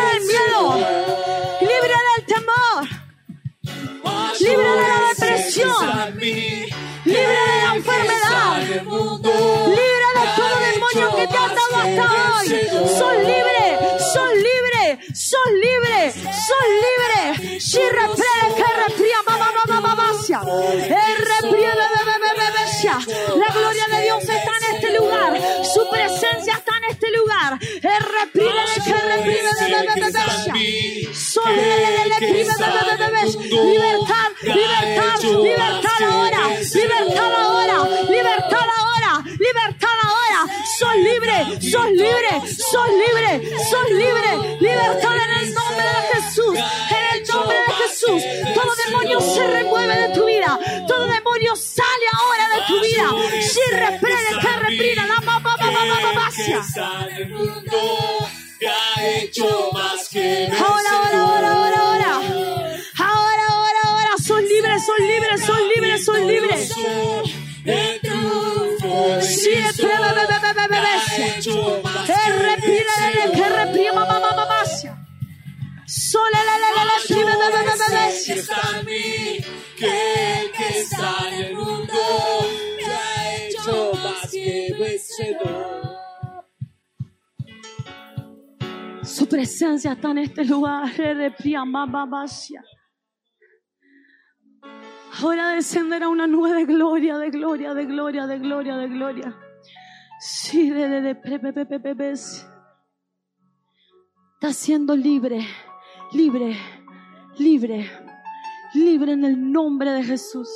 [5.65, 6.19] depresión,
[7.05, 12.05] libre de la enfermedad, libre de todo demonio que te ha atado hasta
[12.37, 12.47] hoy.
[12.97, 13.77] Sos libre,
[14.13, 17.59] sos libre, sos libre, sos libre.
[17.59, 20.41] Shirre, pre, que repría, ma, ma, ma, ma, ma, ma, sia.
[20.41, 22.97] Erre, prie, be, be, be, be, be, be, sia.
[23.35, 23.87] La gloria
[24.19, 25.41] Está en este lugar.
[25.63, 27.59] Su presencia está en este lugar.
[27.61, 28.71] Libertad,
[34.41, 36.43] libertad, libertad ahora.
[36.73, 37.77] Libertad ahora.
[38.09, 39.23] Libertad ahora.
[39.39, 40.39] Libertad ahora.
[40.77, 43.31] Sos libre, sos libre, sos libre,
[43.69, 44.57] sos libre.
[44.59, 46.57] Libertad en el nombre de Jesús.
[46.57, 48.23] En el nombre de Jesús.
[48.53, 50.59] Todo demonio se remueve de tu vida.
[50.87, 53.05] Todo demonio sale ahora tu vida.
[53.41, 56.25] Si reprende, te reprina, la mamá, mamá, mamá, mamá.
[60.59, 62.13] Ahora, ahora, ahora, ahora, ahora.
[62.97, 64.11] Ahora, ahora, ahora.
[64.25, 66.73] Son libres, son libres, son libres, son libres.
[69.81, 70.81] Bebé, bebé, bebé.
[72.05, 72.19] Que
[73.49, 74.60] respira, mamá, mamá,
[76.11, 79.37] Sole, la, la, la, la, está en mí,
[79.77, 81.93] que el que está en el mundo
[82.75, 86.01] me ha hecho más que vencedor.
[89.03, 90.91] Su presencia está en este lugar.
[95.21, 99.37] Ahora descenderá una nube de gloria, de gloria, de gloria, de gloria, de gloria.
[100.19, 102.13] Sí, de, de, de.
[104.41, 105.47] Está siendo libre,
[106.11, 106.57] libre,
[107.37, 107.89] libre,
[108.73, 110.49] libre en el nombre de Jesús.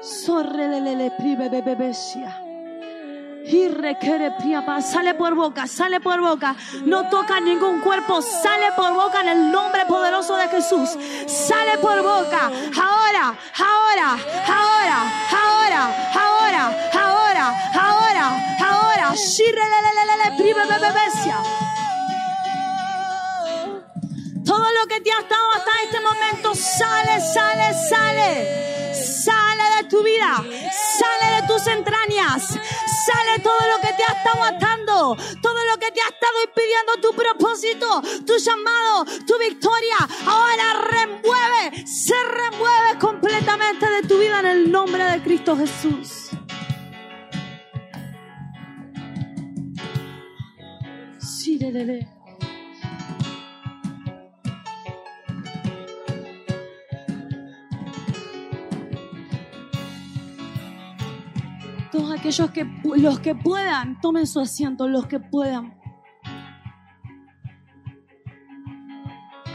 [0.00, 2.38] Sorre, le, le, le, pri, be, be, be, be, sia.
[3.44, 4.80] Y requiere priapa.
[4.80, 6.54] Sale por boca, sale por boca.
[6.84, 8.22] No toca ningún cuerpo.
[8.22, 10.96] Sale por boca en el nombre poderoso de Jesús.
[11.26, 12.50] Sale por boca.
[12.80, 14.98] Ahora, ahora, ahora,
[15.30, 15.80] ahora,
[16.12, 19.14] ahora, ahora, ahora, ahora.
[19.14, 19.82] Shirre, le,
[24.82, 28.72] lo que te ha estado hasta este momento sale, sale, sale.
[28.94, 34.42] Sale de tu vida, sale de tus entrañas, sale todo lo que te ha estado
[34.42, 39.96] atando, todo lo que te ha estado impidiendo tu propósito, tu llamado, tu victoria.
[40.26, 46.30] Ahora remueve, se remueve completamente de tu vida en el nombre de Cristo Jesús.
[51.18, 52.21] Sí, de, de, de.
[61.92, 65.78] Todos aquellos que los que puedan, tomen su asiento, los que puedan.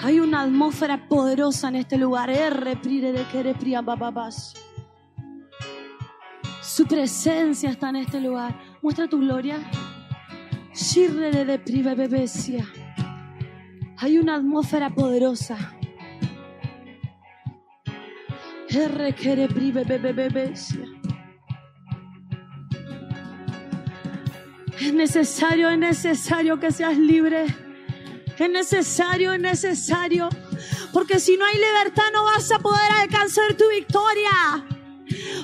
[0.03, 2.29] Hay una atmósfera poderosa en este lugar.
[6.61, 8.55] Su presencia está en este lugar.
[8.83, 9.57] Muestra tu gloria.
[13.97, 15.57] Hay una atmósfera poderosa.
[18.69, 19.15] R
[24.79, 27.45] Es necesario, es necesario que seas libre.
[28.37, 30.29] Es necesario, es necesario.
[30.93, 34.76] Porque si no hay libertad no vas a poder alcanzar tu victoria.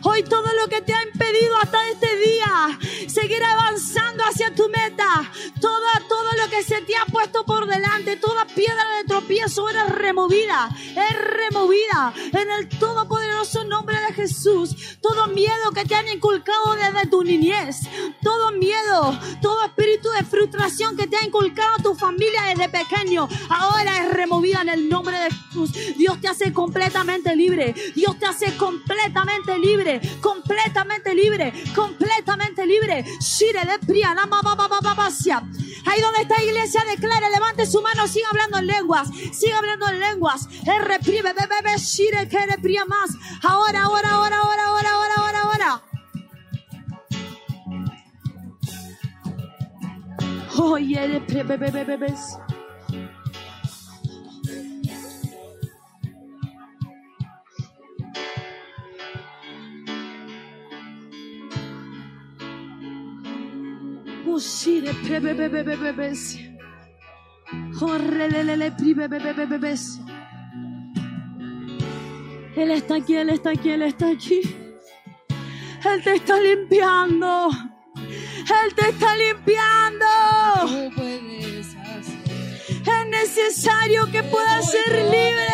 [0.04, 5.32] Hoy todo lo que te ha impedido hasta este día seguir avanzando hacia tu meta,
[5.62, 9.90] todo, todo lo que se te ha puesto por delante, toda piedra de tropiezo es
[9.90, 14.98] removida, es removida en el todopoderoso nombre de Jesús.
[15.02, 17.82] Todo miedo que te han inculcado desde tu niñez,
[18.22, 24.04] todo miedo, todo espíritu de frustración que te ha inculcado tu familia desde pequeño, ahora
[24.04, 25.72] es removida en el nombre de Jesús.
[25.98, 33.06] Dios te hace completamente libre, Dios te hace completamente libre, completamente libre, completamente libre.
[34.96, 35.42] Ba, sia.
[35.86, 40.00] Ahí donde está iglesia, declare, levante su mano, siga hablando en lenguas, siga hablando en
[40.00, 40.48] lenguas.
[40.84, 43.10] Reprime, bebé, shire, que repría más.
[43.44, 45.82] Ahora, ahora, ahora, ahora, ahora, ahora, ahora, ahora.
[51.14, 52.14] De pre- bebé, bebé, bebé.
[64.40, 66.14] Pri- bebé, bebé, bebé.
[72.56, 74.42] Él está aquí, Él está aquí, Él está aquí.
[75.86, 77.50] Él te está limpiando.
[77.98, 80.06] Él te está limpiando.
[80.68, 82.22] Tú puedes hacer.
[82.86, 85.48] Es necesario que puedas ser libre.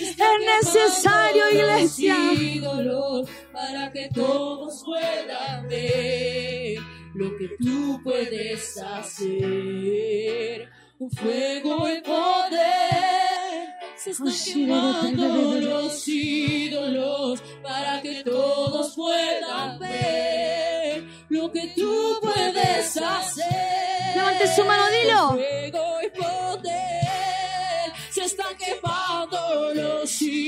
[0.00, 2.16] Es necesario, iglesia.
[2.34, 6.57] Y dolor para que todos puedan ver
[7.18, 10.70] lo que tú puedes hacer.
[11.00, 14.32] Un fuego y poder se bebé,
[15.00, 24.14] quemando los ídolos para que todos puedan ver lo que tú puedes hacer.
[24.14, 25.28] Levante su mano, dilo.
[25.30, 28.97] Fuego y poder se están quemando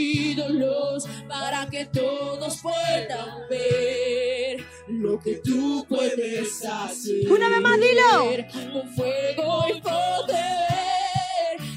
[0.01, 7.31] ídolos para que todos puedan ver lo que tú puedes hacer.
[7.31, 8.73] Una vez más, dilo.
[8.73, 10.71] Con fuego y poder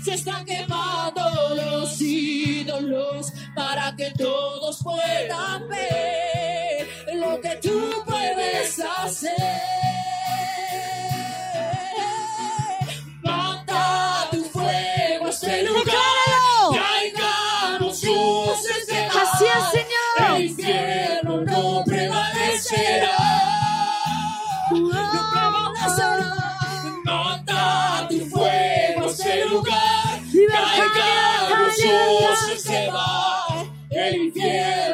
[0.03, 1.21] se están quemando
[1.55, 9.82] los ídolos para que todos puedan ver lo que tú puedes hacer.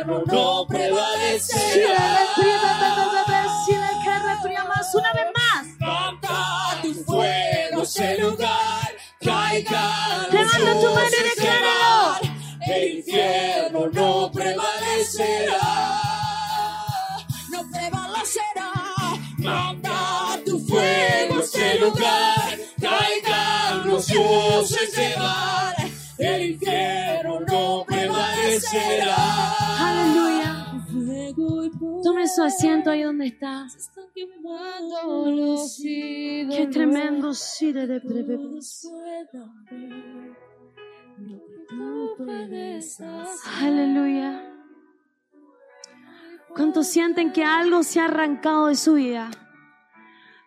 [0.09, 2.19] Infierno no prevalecerá.
[4.91, 5.67] Una vez más.
[5.79, 8.89] Manda tu fuego a este lugar.
[9.21, 12.17] Caigan los Levanta tu mano y decláralo.
[12.65, 15.59] El infierno no prevalecerá.
[17.51, 18.71] No prevalecerá.
[19.37, 22.57] Manda tu fuego este lugar.
[22.81, 25.75] Caigan los dioses de Baal.
[26.17, 29.68] El infierno no prevalecerá.
[32.03, 33.67] Tome su asiento ahí donde está.
[36.51, 38.19] Qué tremendo de.
[43.61, 44.45] Aleluya.
[46.55, 49.29] ¿Cuántos sienten que algo se ha arrancado de su vida?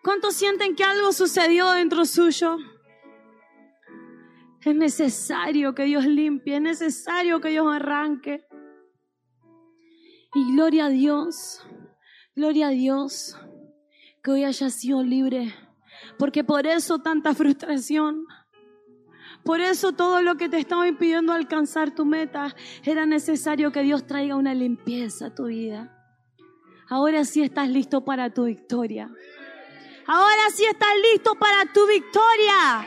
[0.03, 2.57] ¿Cuántos sienten que algo sucedió dentro suyo?
[4.65, 8.45] Es necesario que Dios limpie, es necesario que Dios arranque.
[10.35, 11.61] Y gloria a Dios,
[12.35, 13.37] gloria a Dios,
[14.23, 15.53] que hoy haya sido libre,
[16.17, 18.25] porque por eso tanta frustración.
[19.43, 24.07] Por eso todo lo que te estaba impidiendo alcanzar tu meta era necesario que Dios
[24.07, 25.93] traiga una limpieza a tu vida.
[26.89, 29.09] Ahora sí estás listo para tu victoria.
[30.07, 32.85] Ahora sí estás listo para tu victoria.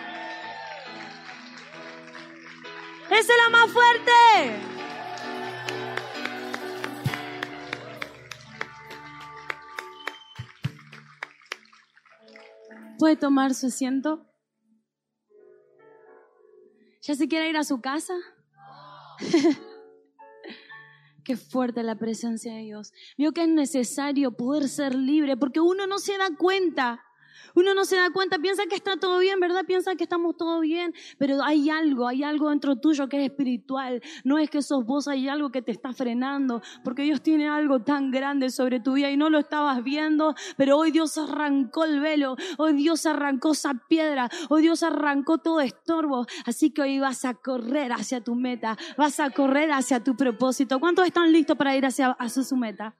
[3.11, 4.76] Esa es la más fuerte.
[12.99, 14.27] ¿Puede tomar su asiento?
[17.03, 18.15] ¿Ya se quiere ir a su casa?
[21.25, 22.93] Qué fuerte la presencia de Dios.
[23.19, 27.06] Vio que es necesario poder ser libre porque uno no se da cuenta.
[27.57, 29.65] Uno no se da cuenta, piensa que está todo bien, ¿verdad?
[29.67, 34.03] Piensa que estamos todo bien, pero hay algo, hay algo dentro tuyo que es espiritual.
[34.25, 37.81] No es que sos vos, hay algo que te está frenando, porque Dios tiene algo
[37.81, 42.01] tan grande sobre tu vida y no lo estabas viendo, pero hoy Dios arrancó el
[42.01, 46.27] velo, hoy Dios arrancó esa piedra, hoy Dios arrancó todo estorbo.
[46.45, 50.79] Así que hoy vas a correr hacia tu meta, vas a correr hacia tu propósito.
[50.79, 52.95] ¿Cuántos están listos para ir hacia, hacia su meta?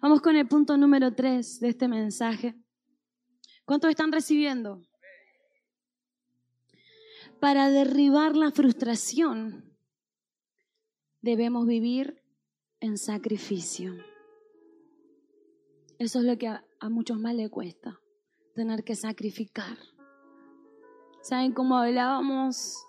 [0.00, 2.54] Vamos con el punto número tres de este mensaje.
[3.64, 4.82] ¿Cuántos están recibiendo?
[7.40, 9.74] Para derribar la frustración,
[11.22, 12.22] debemos vivir
[12.80, 13.94] en sacrificio.
[15.98, 17.98] Eso es lo que a, muchos más le cuesta,
[18.54, 19.78] tener que sacrificar.
[21.22, 22.84] ¿Saben cómo hablábamos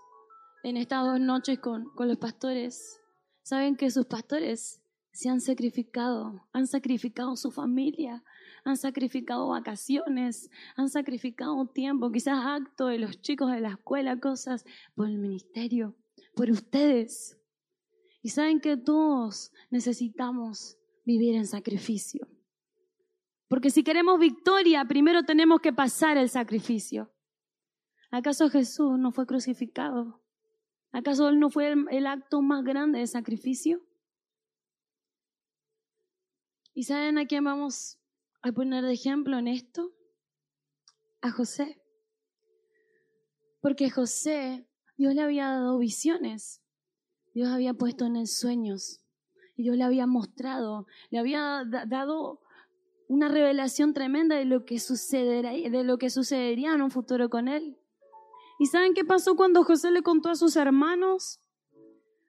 [0.64, 3.00] en estas dos noches con, con los pastores?
[3.44, 4.82] ¿Saben que sus pastores
[5.14, 6.46] se han sacrificado?
[6.52, 8.26] Han sacrificado su familia,
[8.66, 14.66] han sacrificado vacaciones, han sacrificado tiempo, quizás acto de los chicos de la escuela, cosas
[14.96, 15.96] por el ministerio,
[16.36, 17.40] por ustedes.
[18.24, 22.28] Y saben que todos necesitamos vivir en sacrificio.
[23.48, 27.14] Porque si queremos victoria, primero tenemos que pasar el sacrificio.
[28.10, 30.24] ¿Acaso Jesús no fue crucificado?
[30.92, 33.80] ¿Acaso Él no fue el, el acto más grande de sacrificio?
[36.74, 38.00] ¿Y saben a quién vamos
[38.50, 39.92] a poner de ejemplo en esto?
[41.22, 41.82] A José.
[43.62, 44.68] Porque José,
[44.98, 46.62] Dios le había dado visiones.
[47.34, 49.02] Dios había puesto en él sueños.
[49.56, 52.42] Y Dios le había mostrado, le había da- dado
[53.08, 57.78] una revelación tremenda de lo que de lo que sucedería en un futuro con él.
[58.60, 61.40] ¿Y saben qué pasó cuando José le contó a sus hermanos?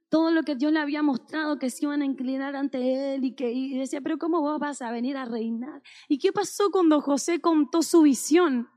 [0.08, 3.34] Todo lo que Dios le había mostrado, que se iban a inclinar ante él y
[3.34, 5.82] que y decía, pero ¿cómo vos vas a venir a reinar?
[6.08, 8.68] ¿Y qué pasó cuando José contó su visión?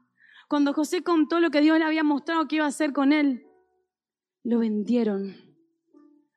[0.48, 3.46] Cuando José contó lo que Dios le había mostrado que iba a hacer con él,
[4.44, 5.36] lo vendieron,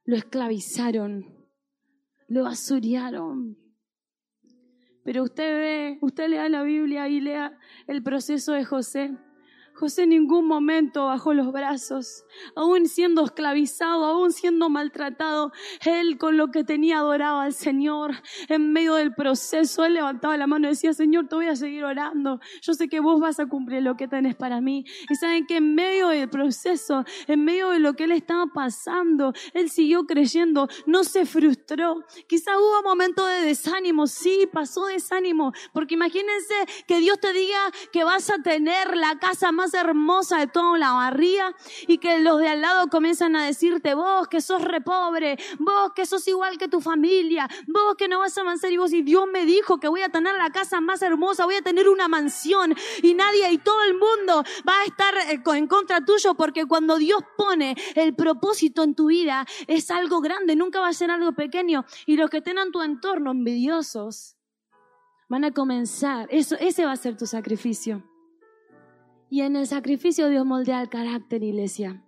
[0.04, 1.48] lo esclavizaron,
[2.28, 3.56] lo basuriaron.
[5.04, 9.16] Pero usted ve, usted lea la Biblia y lea el proceso de José.
[9.82, 12.24] José en ningún momento bajó los brazos,
[12.54, 15.50] aún siendo esclavizado, aún siendo maltratado,
[15.84, 18.12] él con lo que tenía adoraba al Señor.
[18.48, 21.82] En medio del proceso, él levantaba la mano y decía, Señor, te voy a seguir
[21.82, 22.38] orando.
[22.60, 24.84] Yo sé que vos vas a cumplir lo que tenés para mí.
[25.10, 29.32] Y saben que en medio del proceso, en medio de lo que él estaba pasando,
[29.52, 32.04] él siguió creyendo, no se frustró.
[32.28, 36.54] Quizá hubo momentos de desánimo, sí, pasó desánimo, porque imagínense
[36.86, 37.58] que Dios te diga
[37.92, 41.54] que vas a tener la casa más hermosa de toda la barría
[41.86, 46.06] y que los de al lado comienzan a decirte, vos que sos repobre, vos que
[46.06, 49.26] sos igual que tu familia, vos que no vas a avanzar y vos y Dios
[49.32, 52.74] me dijo que voy a tener la casa más hermosa, voy a tener una mansión
[53.02, 56.96] y nadie y todo el mundo va a estar eh, en contra tuyo porque cuando
[56.96, 61.32] Dios pone el propósito en tu vida es algo grande, nunca va a ser algo
[61.32, 64.36] pequeño y los que tengan tu entorno envidiosos
[65.28, 68.02] van a comenzar, eso, ese va a ser tu sacrificio.
[69.32, 72.04] Y en el sacrificio Dios moldea el carácter, iglesia.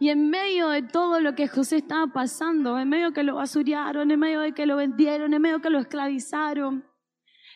[0.00, 4.10] Y en medio de todo lo que José estaba pasando, en medio que lo basuriaron,
[4.10, 6.84] en medio de que lo vendieron, en medio que lo esclavizaron,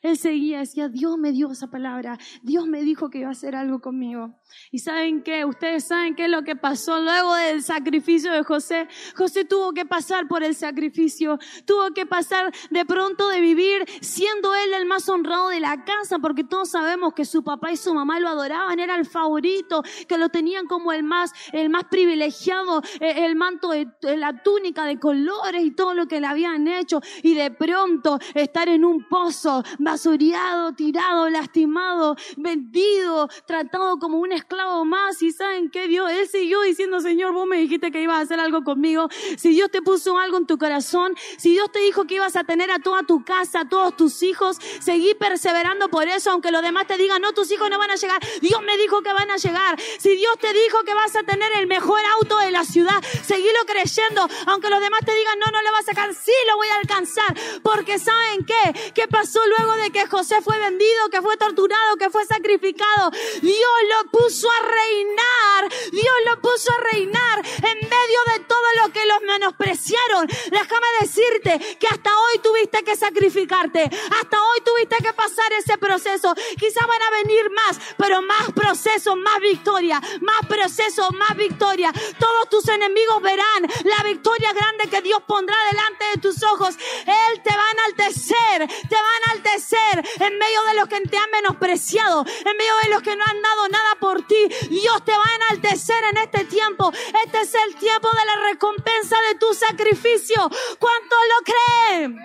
[0.02, 3.54] él seguía, decía, Dios me dio esa palabra, Dios me dijo que iba a hacer
[3.54, 4.34] algo conmigo.
[4.72, 5.44] ¿Y saben qué?
[5.44, 8.88] Ustedes saben qué es lo que pasó luego del sacrificio de José.
[9.16, 14.54] José tuvo que pasar por el sacrificio, tuvo que pasar de pronto de vivir siendo
[14.54, 17.94] él el más honrado de la casa, porque todos sabemos que su papá y su
[17.94, 22.82] mamá lo adoraban, era el favorito, que lo tenían como el más, el más privilegiado,
[23.00, 23.86] e, el manto de
[24.16, 27.00] la túnica de colores y todo lo que le habían hecho.
[27.22, 34.84] Y de pronto estar en un pozo, basuriado, tirado, lastimado, vendido, tratado como un esclavo
[34.84, 35.20] más.
[35.20, 38.38] Y saben qué Dios, Él siguió diciendo, Señor, vos me dijiste que ibas a hacer
[38.38, 39.08] algo conmigo.
[39.36, 42.44] Si Dios te puso algo en tu corazón, si Dios te dijo que ibas a
[42.44, 46.62] tener a toda tu casa, a todos tus hijos, seguí perseverando por eso, aunque los
[46.62, 48.20] demás te digan, no, tus hijos no van a llegar.
[48.40, 49.80] Dios me dijo que van a llegar.
[49.98, 53.58] Si Dios te dijo que vas a tener el mejor auto de la ciudad, seguílo
[53.66, 56.68] creyendo, aunque los demás te digan, no, no lo vas a sacar, sí lo voy
[56.68, 57.34] a alcanzar.
[57.64, 58.92] Porque ¿saben qué?
[58.94, 63.10] ¿Qué pasó luego de que José fue vendido, que fue torturado, que fue sacrificado.
[63.40, 65.72] Dios lo puso a reinar.
[65.90, 70.26] Dios lo puso a reinar en medio de todo lo que los menospreciaron.
[70.50, 73.84] Déjame decirte que hasta hoy tuviste que sacrificarte.
[73.84, 76.34] Hasta hoy tuviste que pasar ese proceso.
[76.58, 80.00] Quizá van a venir más, pero más proceso, más victoria.
[80.20, 81.92] Más proceso, más victoria.
[82.18, 86.74] Todos tus enemigos verán la victoria grande que Dios pondrá delante de tus ojos.
[87.06, 91.16] Él te va a enaltecer, te va a enaltecer en medio de los que te
[91.16, 94.48] han menospreciado, en medio de los que no han dado nada por ti.
[94.68, 96.92] Dios te va a enaltecer en este tiempo.
[97.24, 100.50] Este es el tiempo de la recompensa de tu sacrificio.
[100.78, 102.18] ¿Cuánto lo creen?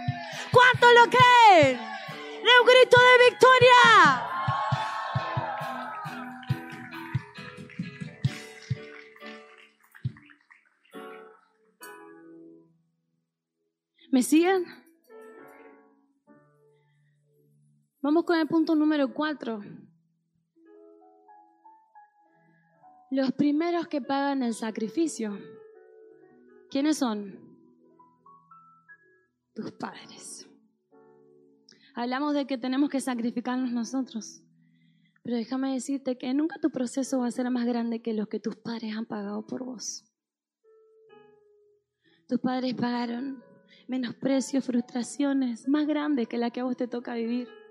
[0.52, 1.78] ¿Cuánto lo creen?
[1.78, 4.32] De un grito de victoria.
[14.12, 14.84] ¿Me siguen?
[18.06, 19.64] Vamos con el punto número cuatro.
[23.10, 25.39] Los primeros que pagan el sacrificio.
[26.70, 27.39] ¿Quiénes son?
[29.56, 30.47] Tus padres.
[31.95, 34.43] Hablamos de que tenemos que sacrificarnos nosotros.
[35.24, 38.39] Pero déjame decirte que nunca tu proceso va a ser más grande que los que
[38.39, 40.06] tus padres han pagado por vos.
[42.28, 43.43] Tus padres pagaron
[43.88, 47.64] menosprecios, frustraciones más grandes que la que a vos te toca vivir.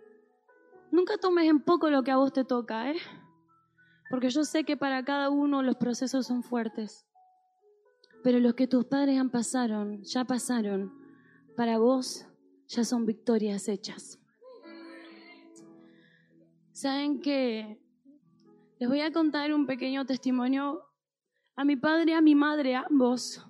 [0.95, 2.97] Nunca tomes en poco lo que a vos te toca, ¿eh?
[4.09, 7.05] Porque yo sé que para cada uno los procesos son fuertes.
[8.22, 10.97] Pero los que tus padres han pasaron, ya pasaron,
[11.57, 12.28] para vos
[12.68, 14.20] ya son victorias hechas.
[16.70, 17.82] ¿Saben qué?
[18.78, 20.80] Les voy a contar un pequeño testimonio.
[21.57, 23.45] A mi padre a mi madre, ambos,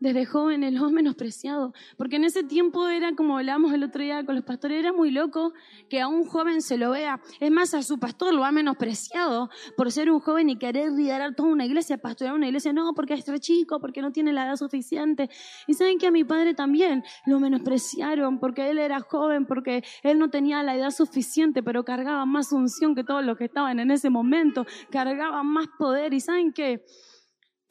[0.00, 4.24] desde joven el más menospreciado, porque en ese tiempo era como hablamos el otro día
[4.24, 5.52] con los pastores, era muy loco
[5.88, 7.20] que a un joven se lo vea.
[7.40, 11.34] Es más, a su pastor lo ha menospreciado por ser un joven y querer liderar
[11.34, 14.56] toda una iglesia, pastorear una iglesia, no, porque es chico, porque no tiene la edad
[14.56, 15.30] suficiente.
[15.66, 20.18] Y saben que a mi padre también lo menospreciaron porque él era joven, porque él
[20.18, 23.90] no tenía la edad suficiente, pero cargaba más unción que todos los que estaban en
[23.90, 26.14] ese momento, cargaba más poder.
[26.14, 26.84] Y saben que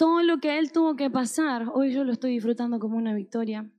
[0.04, 3.72] todo lo que él tuvo que pasar, hoy yo lo estoy disfrutando como una victoria.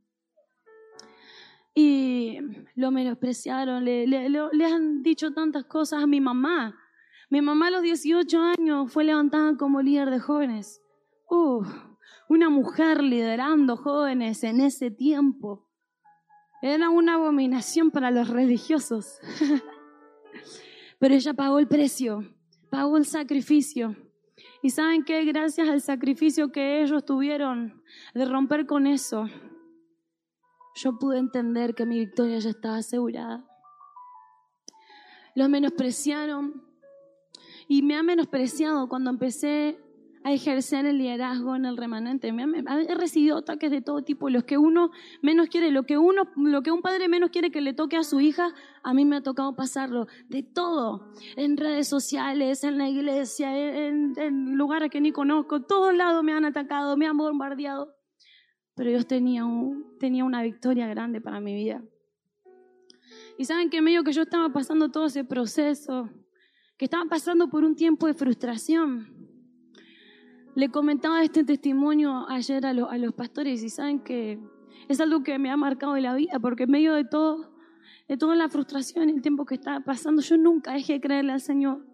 [1.74, 2.38] Y
[2.76, 6.78] lo menospreciaron, le, le, han dicho tantas cosas a mi mamá.
[7.28, 10.80] Mi mamá a los 18 años fue levantada como líder de jóvenes.
[12.30, 15.68] una mujer liderando jóvenes en ese tiempo.
[16.62, 19.18] Era una abominación para los religiosos.
[20.98, 22.22] Pero ella pagó el precio
[22.74, 23.94] pagó el sacrificio.
[24.64, 27.82] Y saben que gracias al sacrificio que ellos tuvieron
[28.14, 29.26] de romper con eso,
[30.74, 33.44] yo pude entender que mi victoria ya estaba asegurada.
[35.34, 36.64] Los menospreciaron
[37.68, 39.78] y me han menospreciado cuando empecé
[40.24, 42.28] a ejercer el liderazgo en el remanente.
[42.28, 46.62] He recibido ataques de todo tipo, los que uno menos quiere, lo que uno, lo
[46.62, 49.22] que un padre menos quiere que le toque a su hija, a mí me ha
[49.22, 53.54] tocado pasarlo, de todo, en redes sociales, en la iglesia,
[53.86, 57.94] en, en lugares que ni conozco, todos lados me han atacado, me han bombardeado,
[58.74, 61.82] pero Dios tenía, un, tenía una victoria grande para mi vida.
[63.36, 66.08] Y saben que medio que yo estaba pasando todo ese proceso,
[66.78, 69.13] que estaba pasando por un tiempo de frustración,
[70.54, 74.38] le comentaba este testimonio ayer a, a, los pastores y saben que
[74.88, 77.50] es algo que me ha marcado en la vida, porque en medio de todo,
[78.08, 81.40] de toda la frustración, el tiempo que estaba pasando, yo nunca dejé de creerle al
[81.40, 81.84] Señor.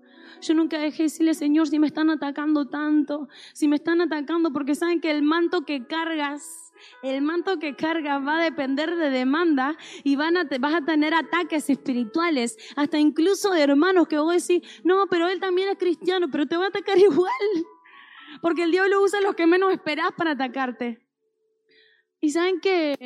[0.42, 4.52] Yo nunca dejé de decirle, Señor, si me están atacando tanto, si me están atacando,
[4.52, 9.10] porque saben que el manto que cargas, el manto que cargas va a depender de
[9.10, 14.46] demanda y van a, vas a tener ataques espirituales, hasta incluso de hermanos que vos
[14.46, 17.30] decís, no, pero él también es cristiano, pero te va a atacar igual.
[18.40, 21.06] Porque el diablo usa los que menos esperás para atacarte.
[22.22, 22.96] Y saben que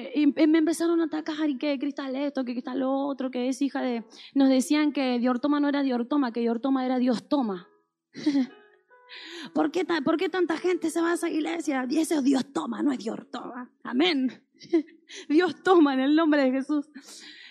[0.48, 3.80] me empezaron a atacar y que cristal esto, que cristal lo otro, que es hija
[3.80, 4.04] de...
[4.34, 7.68] Nos decían que Diortoma no era Diortoma, que Diortoma era Dios toma.
[9.54, 11.86] ¿Por qué, ¿Por qué tanta gente se va a esa iglesia?
[11.88, 13.70] Y ese es Dios toma, no es Diortoma.
[13.84, 14.42] Amén.
[15.28, 16.90] Dios toma en el nombre de Jesús.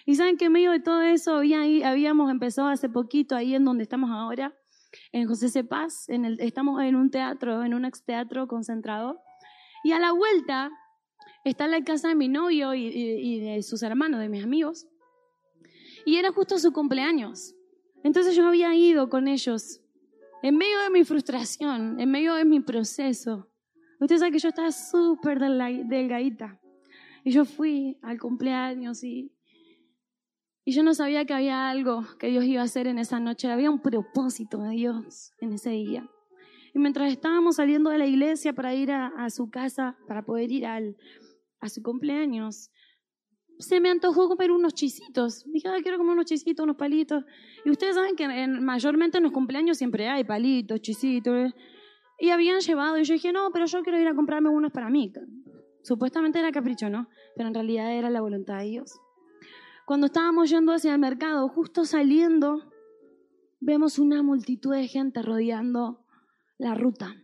[0.06, 3.84] Y saben que en medio de todo eso habíamos empezado hace poquito ahí en donde
[3.84, 4.54] estamos ahora
[5.12, 5.64] en José C.
[5.64, 9.22] Paz, en el, estamos en un teatro, en un ex teatro concentrado.
[9.84, 10.72] Y a la vuelta
[11.44, 14.88] está la casa de mi novio y, y, de sus hermanos, de mis amigos.
[16.06, 17.56] Y era justo su cumpleaños.
[18.04, 19.82] Entonces yo había ido con ellos
[20.42, 23.50] en medio de mi frustración, en medio de mi proceso.
[24.00, 26.60] Usted sabe que yo estaba súper delgadita.
[27.24, 29.32] Y yo fui al cumpleaños y
[30.66, 33.52] y yo no sabía que había algo que Dios iba a hacer en esa noche,
[33.52, 36.10] había un propósito de Dios en ese día.
[36.74, 40.66] Y mientras estábamos saliendo de la iglesia para ir a, su casa, para poder ir
[40.66, 40.96] al,
[41.60, 42.72] a su cumpleaños,
[43.60, 45.44] se me antojó comer unos chisitos.
[45.46, 47.24] Dije, quiero comer unos chisitos, unos palitos.
[47.64, 51.36] Y ustedes saben que mayormente en los cumpleaños siempre hay palitos, chisitos.
[51.36, 51.54] ¿eh?
[52.20, 54.90] Y habían llevado, y yo dije, no, pero yo quiero ir a comprarme unos para
[54.90, 55.12] mí.
[55.84, 57.08] Supuestamente era capricho, ¿no?
[57.36, 59.00] Pero en realidad era la voluntad de Dios.
[59.86, 62.72] Cuando estábamos yendo hacia el mercado, justo saliendo,
[63.60, 66.06] vemos una multitud de gente rodeando
[66.58, 67.18] la ruta.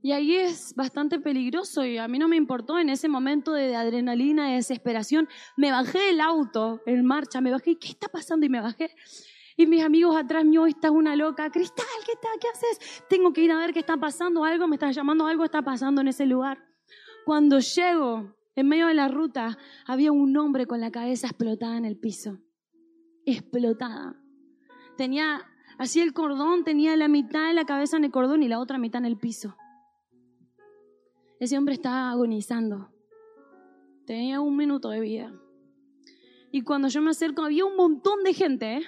[0.00, 3.74] Y ahí es bastante peligroso y a mí no me importó en ese momento de
[3.74, 5.28] adrenalina, de desesperación.
[5.56, 8.46] Me bajé del auto en marcha, me bajé, ¿qué está pasando?
[8.46, 8.94] Y me bajé.
[9.56, 12.28] Y mis amigos atrás mío, esta una loca, Cristal, ¿qué está?
[12.40, 13.04] ¿Qué haces?
[13.08, 16.00] Tengo que ir a ver qué está pasando, algo me está llamando, algo está pasando
[16.00, 16.64] en ese lugar.
[17.24, 19.56] Cuando llego, en medio de la ruta
[19.86, 22.40] había un hombre con la cabeza explotada en el piso.
[23.24, 24.20] Explotada.
[24.96, 25.42] Tenía,
[25.78, 28.76] así el cordón, tenía la mitad de la cabeza en el cordón y la otra
[28.76, 29.56] mitad en el piso.
[31.38, 32.90] Ese hombre estaba agonizando.
[34.06, 35.32] Tenía un minuto de vida.
[36.50, 38.82] Y cuando yo me acerco, había un montón de gente, ¿eh?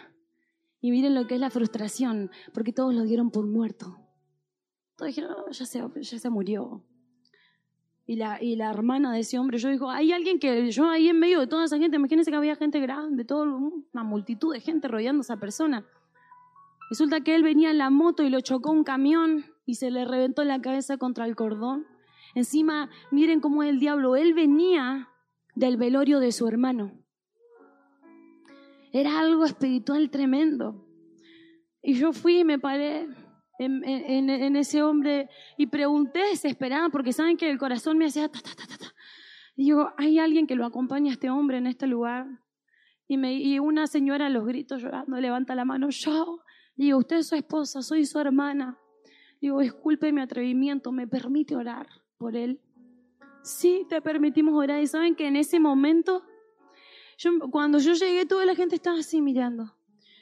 [0.81, 3.99] Y miren lo que es la frustración, porque todos lo dieron por muerto.
[4.97, 6.85] Todos dijeron, oh, ya, se, ya se murió
[8.11, 11.09] y la, y la hermana de ese hombre, yo digo, hay alguien que yo ahí
[11.09, 14.59] en medio de toda esa gente, imagínense que había gente grande, toda una multitud de
[14.59, 15.87] gente rodeando a esa persona.
[16.91, 20.05] Resulta que él venía en la moto y lo chocó un camión y se le
[20.05, 21.87] reventó la cabeza contra el cordón.
[22.35, 25.09] Encima, miren cómo es el diablo, él venía
[25.55, 26.91] del velorio de su hermano.
[28.93, 30.85] Era algo espiritual tremendo.
[31.81, 33.07] Y yo fui y me paré
[33.65, 38.55] en, ese hombre y pregunté desesperada porque saben que el corazón me hacía ta, ta,
[38.55, 38.95] ta, ta,
[39.57, 42.27] Y digo, ¿hay alguien que lo acompañe a este hombre en este lugar?
[43.07, 46.41] Y, me, y una señora a los gritos llorando levanta la mano, yo.
[46.77, 48.79] digo, usted es su esposa, soy su hermana.
[49.41, 51.87] Digo, disculpe mi atrevimiento, ¿me permite orar
[52.19, 52.61] por él?
[53.43, 54.83] Sí, te permitimos orar.
[54.83, 56.23] Y saben que en ese momento,
[57.19, 59.75] yo, cuando yo llegué, toda la gente estaba así mirando.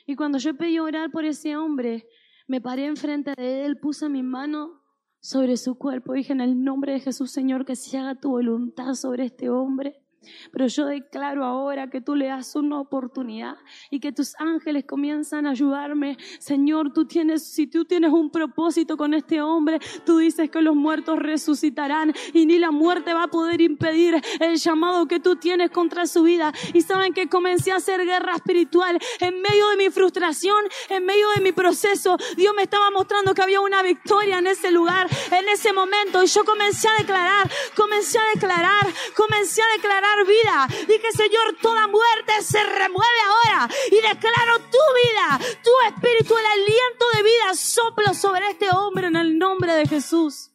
[0.06, 2.08] Y cuando yo pedí orar por ese hombre,
[2.48, 4.82] me paré enfrente de él, puse mi mano
[5.20, 6.14] sobre su cuerpo.
[6.14, 10.02] Dije en el nombre de Jesús, Señor, que se haga tu voluntad sobre este hombre.
[10.52, 13.56] Pero yo declaro ahora que tú le das una oportunidad
[13.90, 16.16] y que tus ángeles comienzan a ayudarme.
[16.38, 20.74] Señor, tú tienes, si tú tienes un propósito con este hombre, tú dices que los
[20.74, 25.70] muertos resucitarán y ni la muerte va a poder impedir el llamado que tú tienes
[25.70, 26.52] contra su vida.
[26.72, 31.28] Y saben que comencé a hacer guerra espiritual en medio de mi frustración, en medio
[31.36, 32.16] de mi proceso.
[32.36, 36.22] Dios me estaba mostrando que había una victoria en ese lugar, en ese momento.
[36.22, 40.66] Y yo comencé a declarar, comencé a declarar, comencé a declarar vida.
[40.86, 43.68] Dije, Señor, toda muerte se remueve ahora.
[43.90, 49.16] Y declaro tu vida, tu espíritu, el aliento de vida soplo sobre este hombre en
[49.16, 50.50] el nombre de Jesús.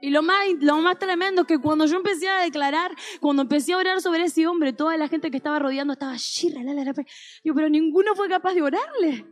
[0.00, 3.72] Y lo más, lo más tremendo es que cuando yo empecé a declarar, cuando empecé
[3.72, 8.14] a orar sobre ese hombre, toda la gente que estaba rodeando estaba, yo, pero ninguno
[8.14, 9.26] fue capaz de orarle.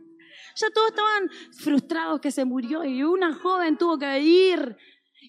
[0.55, 4.75] Ya todos estaban frustrados que se murió y una joven tuvo que ir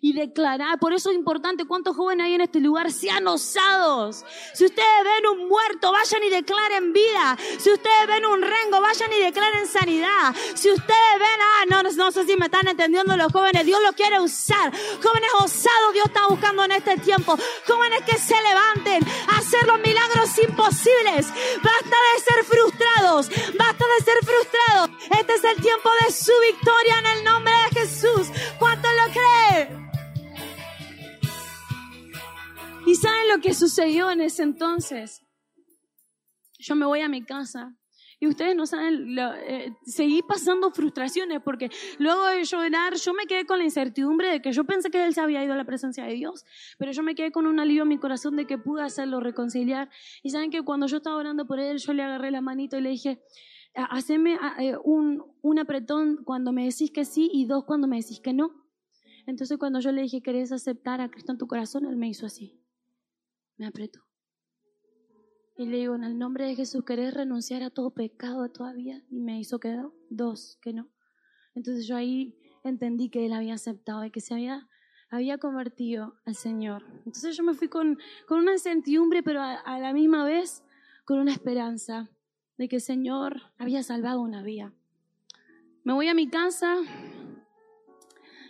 [0.00, 0.78] y declarar.
[0.78, 4.24] Por eso es importante cuántos jóvenes hay en este lugar sean osados.
[4.54, 7.36] Si ustedes ven un muerto, vayan y declaren vida.
[7.58, 10.34] Si ustedes ven un rengo, vayan y declaren sanidad.
[10.54, 13.94] Si ustedes ven, ah, no, no sé si me están entendiendo los jóvenes, Dios los
[13.94, 14.72] quiere usar.
[15.02, 17.36] Jóvenes osados Dios está buscando en este tiempo.
[17.66, 21.26] Jóvenes que se levanten a hacer los milagros imposibles.
[21.62, 23.28] Basta de ser frustrados.
[23.58, 24.90] Basta de ser frustrados.
[25.18, 28.28] Este es el tiempo de su victoria en el nombre de Jesús.
[28.58, 29.87] ¿Cuántos lo creen?
[32.88, 35.22] ¿Y saben lo que sucedió en ese entonces?
[36.58, 37.76] Yo me voy a mi casa
[38.18, 41.68] y ustedes no saben, eh, seguí pasando frustraciones porque
[41.98, 45.12] luego de llorar yo me quedé con la incertidumbre de que yo pensé que él
[45.12, 46.46] se había ido a la presencia de Dios,
[46.78, 49.90] pero yo me quedé con un alivio en mi corazón de que pude hacerlo reconciliar.
[50.22, 52.80] Y saben que cuando yo estaba orando por él, yo le agarré la manito y
[52.80, 53.22] le dije,
[53.74, 58.20] haceme eh, un, un apretón cuando me decís que sí y dos cuando me decís
[58.20, 58.64] que no.
[59.26, 61.84] Entonces cuando yo le dije, ¿querés aceptar a Cristo en tu corazón?
[61.84, 62.58] Él me hizo así
[63.58, 64.00] me apretó.
[65.56, 69.02] Y le digo, en el nombre de Jesús, ¿querés renunciar a todo pecado todavía?
[69.10, 69.76] Y me hizo que
[70.08, 70.88] dos, que no.
[71.56, 74.68] Entonces yo ahí entendí que él había aceptado y que se había,
[75.10, 76.84] había convertido al Señor.
[76.98, 77.98] Entonces yo me fui con,
[78.28, 80.62] con una incertidumbre, pero a, a la misma vez
[81.04, 82.08] con una esperanza
[82.56, 84.72] de que el Señor había salvado una vida.
[85.82, 86.76] Me voy a mi casa.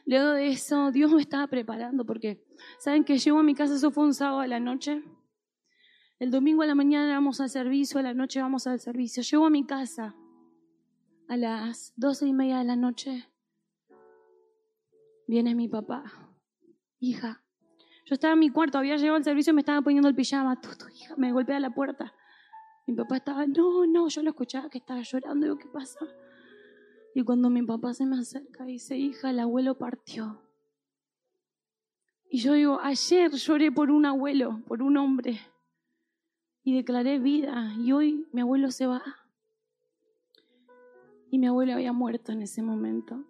[0.04, 2.44] Luego de eso, Dios me estaba preparando porque
[2.78, 3.74] ¿Saben que llego a mi casa?
[3.74, 5.02] Eso fue un sábado a la noche.
[6.18, 9.22] El domingo a la mañana vamos al servicio, a la noche vamos al servicio.
[9.22, 10.14] Llego a mi casa
[11.28, 13.28] a las doce y media de la noche.
[15.26, 16.04] Viene mi papá.
[16.98, 17.44] Hija.
[18.06, 20.58] Yo estaba en mi cuarto, había llegado al servicio y me estaba poniendo el pijama.
[20.60, 22.14] Tu, tu hija me golpea la puerta.
[22.86, 25.44] Mi papá estaba, no, no, yo lo escuchaba que estaba llorando.
[25.44, 26.00] Digo, ¿qué pasa?
[27.14, 30.40] Y cuando mi papá se me acerca, dice, hija, el abuelo partió.
[32.30, 35.40] Y yo digo, ayer lloré por un abuelo, por un hombre,
[36.62, 39.02] y declaré vida, y hoy mi abuelo se va.
[41.30, 43.24] Y mi abuelo había muerto en ese momento.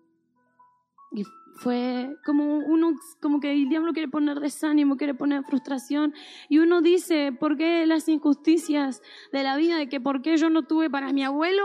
[1.13, 1.23] Y
[1.59, 6.15] fue como uno, como que el diablo quiere poner desánimo, quiere poner frustración.
[6.49, 9.77] Y uno dice, ¿por qué las injusticias de la vida?
[9.77, 11.65] De que por qué yo no tuve para mi abuelo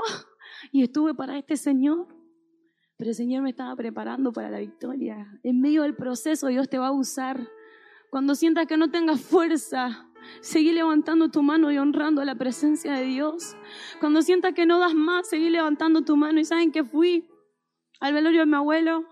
[0.71, 2.07] y estuve para este Señor.
[3.03, 5.27] Pero el Señor me estaba preparando para la victoria.
[5.43, 7.49] En medio del proceso Dios te va a usar.
[8.09, 13.03] Cuando sientas que no tengas fuerza, seguí levantando tu mano y honrando la presencia de
[13.03, 13.57] Dios.
[13.99, 16.39] Cuando sientas que no das más, seguí levantando tu mano.
[16.39, 17.27] Y saben que fui
[17.99, 19.03] al velorio de mi abuelo.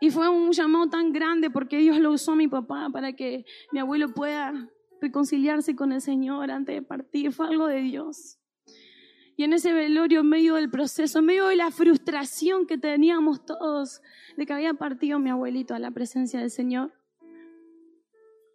[0.00, 3.44] Y fue un llamado tan grande porque Dios lo usó a mi papá para que
[3.70, 4.66] mi abuelo pueda
[5.02, 7.32] reconciliarse con el Señor antes de partir.
[7.32, 8.38] Fue algo de Dios.
[9.42, 13.44] Y en ese velorio, en medio del proceso, en medio de la frustración que teníamos
[13.44, 14.00] todos
[14.36, 16.92] de que había partido mi abuelito a la presencia del Señor,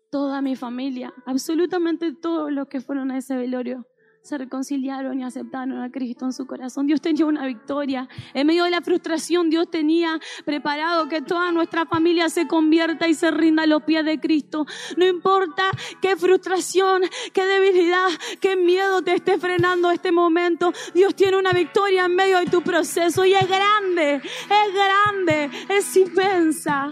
[0.09, 3.85] toda mi familia, absolutamente todos los que fueron a ese velorio,
[4.27, 6.85] se reconciliaron y aceptaron a Cristo en su corazón.
[6.85, 8.09] Dios tenía una victoria.
[8.33, 13.13] En medio de la frustración, Dios tenía preparado que toda nuestra familia se convierta y
[13.13, 14.65] se rinda a los pies de Cristo.
[14.97, 15.71] No importa
[16.01, 18.09] qué frustración, qué debilidad,
[18.41, 20.73] qué miedo te esté frenando este momento.
[20.93, 25.95] Dios tiene una victoria en medio de tu proceso y es grande, es grande, es
[25.95, 26.91] inmensa.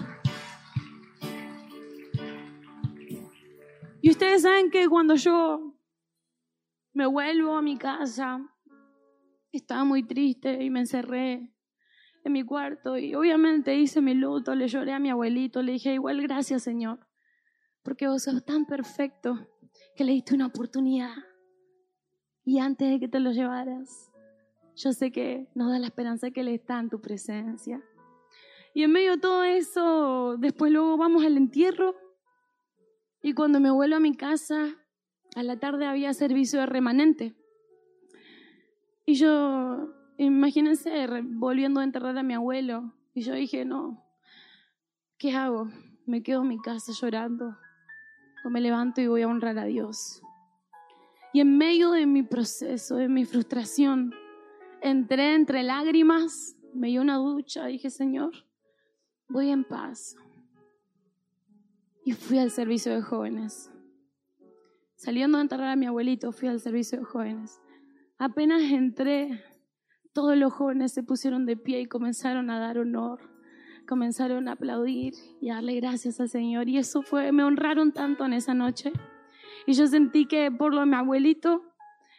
[4.02, 5.75] Y ustedes saben que cuando yo
[6.96, 8.40] me vuelvo a mi casa.
[9.52, 11.54] Estaba muy triste y me encerré
[12.24, 15.94] en mi cuarto y obviamente hice mi luto, le lloré a mi abuelito, le dije
[15.94, 17.06] igual gracias Señor,
[17.84, 19.48] porque vos sos tan perfecto
[19.96, 21.14] que le diste una oportunidad
[22.44, 24.12] y antes de que te lo llevaras,
[24.76, 27.84] yo sé que nos da la esperanza que Él está en tu presencia.
[28.74, 31.96] Y en medio de todo eso, después luego vamos al entierro
[33.22, 34.76] Y cuando me vuelvo a mi casa,
[35.36, 37.36] a la tarde había servicio de remanente.
[39.06, 40.90] Y yo, imagínense,
[41.24, 42.94] volviendo a enterrar a mi abuelo.
[43.14, 44.02] Y yo dije, no,
[45.18, 45.70] ¿qué hago?
[46.06, 47.58] ¿Me quedo en mi casa llorando?
[48.46, 50.22] ¿O me levanto y voy a honrar a Dios?
[51.34, 54.14] Y en medio de mi proceso, de mi frustración,
[54.82, 58.32] entré entre lágrimas, me dio una ducha, dije, Señor,
[59.28, 60.16] voy en paz.
[62.06, 63.70] Y fui al servicio de jóvenes.
[64.96, 67.62] Saliendo a enterrar a mi abuelito, fui al servicio de jóvenes.
[68.18, 69.44] Apenas entré,
[70.14, 73.20] todos los jóvenes se pusieron de pie y comenzaron a dar honor,
[73.88, 76.70] comenzaron a aplaudir y a darle gracias al Señor.
[76.70, 78.94] Y eso fue, me honraron tanto en esa noche.
[79.68, 81.62] Y yo sentí que por lo de mi abuelito,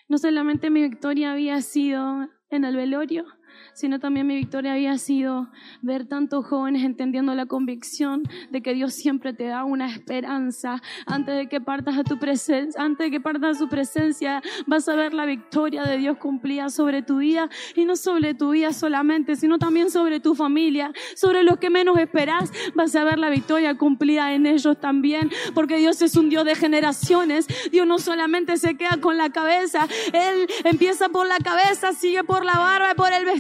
[0.09, 3.25] no solamente mi victoria había sido en el velorio,
[3.73, 5.49] sino también mi victoria había sido
[5.83, 10.83] ver tantos jóvenes entendiendo la convicción de que Dios siempre te da una esperanza.
[11.07, 14.89] Antes de que partas a tu presencia, antes de que partas a su presencia, vas
[14.89, 18.73] a ver la victoria de Dios cumplida sobre tu vida y no sobre tu vida
[18.73, 23.31] solamente, sino también sobre tu familia, sobre los que menos esperás, vas a ver la
[23.31, 27.47] victoria cumplida en ellos también, porque Dios es un Dios de generaciones.
[27.71, 32.45] Dios no solamente se queda con la cabeza, Él empieza por la cabeza, sigue por
[32.45, 33.36] la barba por el vestido.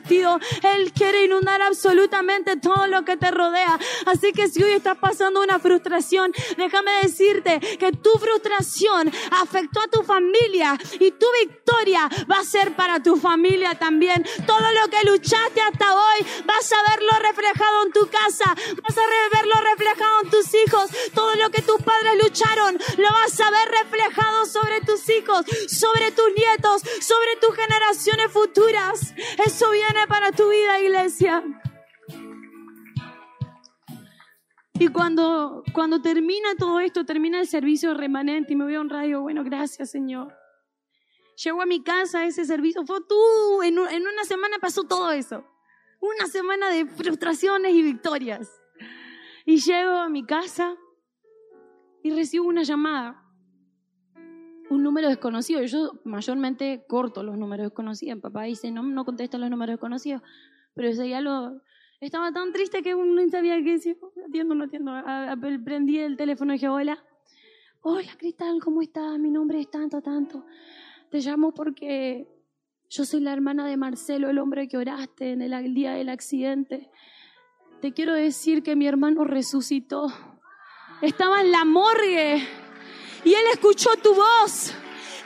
[0.62, 3.78] Él quiere inundar absolutamente todo lo que te rodea.
[4.06, 9.88] Así que si hoy estás pasando una frustración, déjame decirte que tu frustración afectó a
[9.88, 14.24] tu familia y tu victoria va a ser para tu familia también.
[14.46, 19.36] Todo lo que luchaste hasta hoy, vas a verlo reflejado en tu casa, vas a
[19.36, 20.90] verlo reflejado en tus hijos.
[21.14, 26.10] Todo lo que tus padres lucharon, lo vas a ver reflejado sobre tus hijos, sobre
[26.12, 29.14] tus nietos, sobre tus generaciones futuras.
[29.44, 31.42] Eso viene para tu vida, iglesia.
[34.78, 38.90] Y cuando, cuando termina todo esto, termina el servicio remanente y me voy a un
[38.90, 40.34] radio, bueno, gracias Señor.
[41.42, 45.44] Llego a mi casa, ese servicio fue tú, en, en una semana pasó todo eso.
[46.00, 48.50] Una semana de frustraciones y victorias.
[49.46, 50.76] Y llego a mi casa
[52.02, 53.25] y recibo una llamada.
[54.70, 55.62] Un número desconocido.
[55.62, 58.20] Yo mayormente corto los números desconocidos.
[58.20, 60.22] Papá dice, no, no contesta los números desconocidos.
[60.74, 61.60] Pero ese día lo...
[62.00, 63.96] Estaba tan triste que no sabía qué decir.
[64.28, 64.90] Atiendo, no atiendo.
[64.90, 67.02] A- a- prendí el teléfono y dije, hola.
[67.80, 69.18] Hola, Cristal, ¿cómo estás?
[69.18, 70.44] Mi nombre es tanto, tanto.
[71.10, 72.26] Te llamo porque
[72.90, 76.08] yo soy la hermana de Marcelo, el hombre que oraste en el, el día del
[76.08, 76.90] accidente.
[77.80, 80.08] Te quiero decir que mi hermano resucitó.
[81.00, 82.42] Estaba en la morgue
[83.26, 84.72] y él escuchó tu voz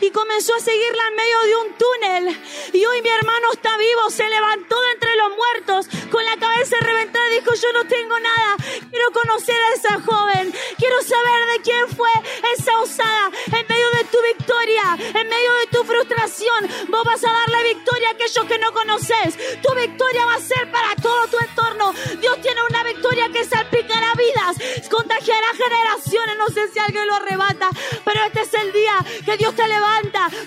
[0.01, 2.43] y comenzó a seguirla en medio de un túnel.
[2.73, 6.77] Y hoy mi hermano está vivo, se levantó de entre los muertos con la cabeza
[6.81, 8.57] reventada dijo, yo no tengo nada,
[8.91, 12.11] quiero conocer a esa joven, quiero saber de quién fue
[12.57, 13.31] esa osada.
[13.47, 18.09] En medio de tu victoria, en medio de tu frustración, vos vas a darle victoria
[18.09, 19.61] a aquellos que no conoces.
[19.63, 21.93] Tu victoria va a ser para todo tu entorno.
[22.21, 26.37] Dios tiene una victoria que salpicará vidas, contagiará generaciones.
[26.39, 27.69] No sé si alguien lo arrebata,
[28.05, 29.90] pero este es el día que Dios te levanta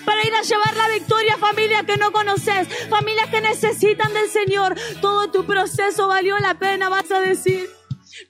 [0.04, 4.28] para ir a llevar la victoria a familias que no conoces, familias que necesitan del
[4.28, 4.74] Señor.
[5.00, 7.68] Todo tu proceso valió la pena, vas a decir.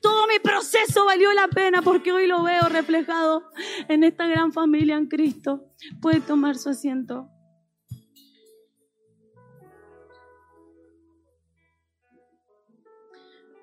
[0.01, 3.45] Todo mi proceso valió la pena porque hoy lo veo reflejado
[3.89, 5.65] en esta gran familia en Cristo.
[6.01, 7.29] Puede tomar su asiento.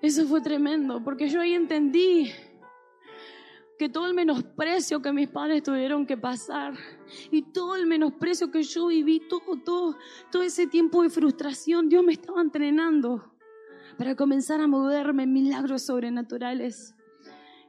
[0.01, 2.31] Eso fue tremendo, porque yo ahí entendí
[3.77, 6.73] que todo el menosprecio que mis padres tuvieron que pasar
[7.31, 9.97] y todo el menosprecio que yo viví, todo, todo,
[10.31, 13.33] todo ese tiempo de frustración, Dios me estaba entrenando
[13.97, 16.95] para comenzar a moverme en milagros sobrenaturales.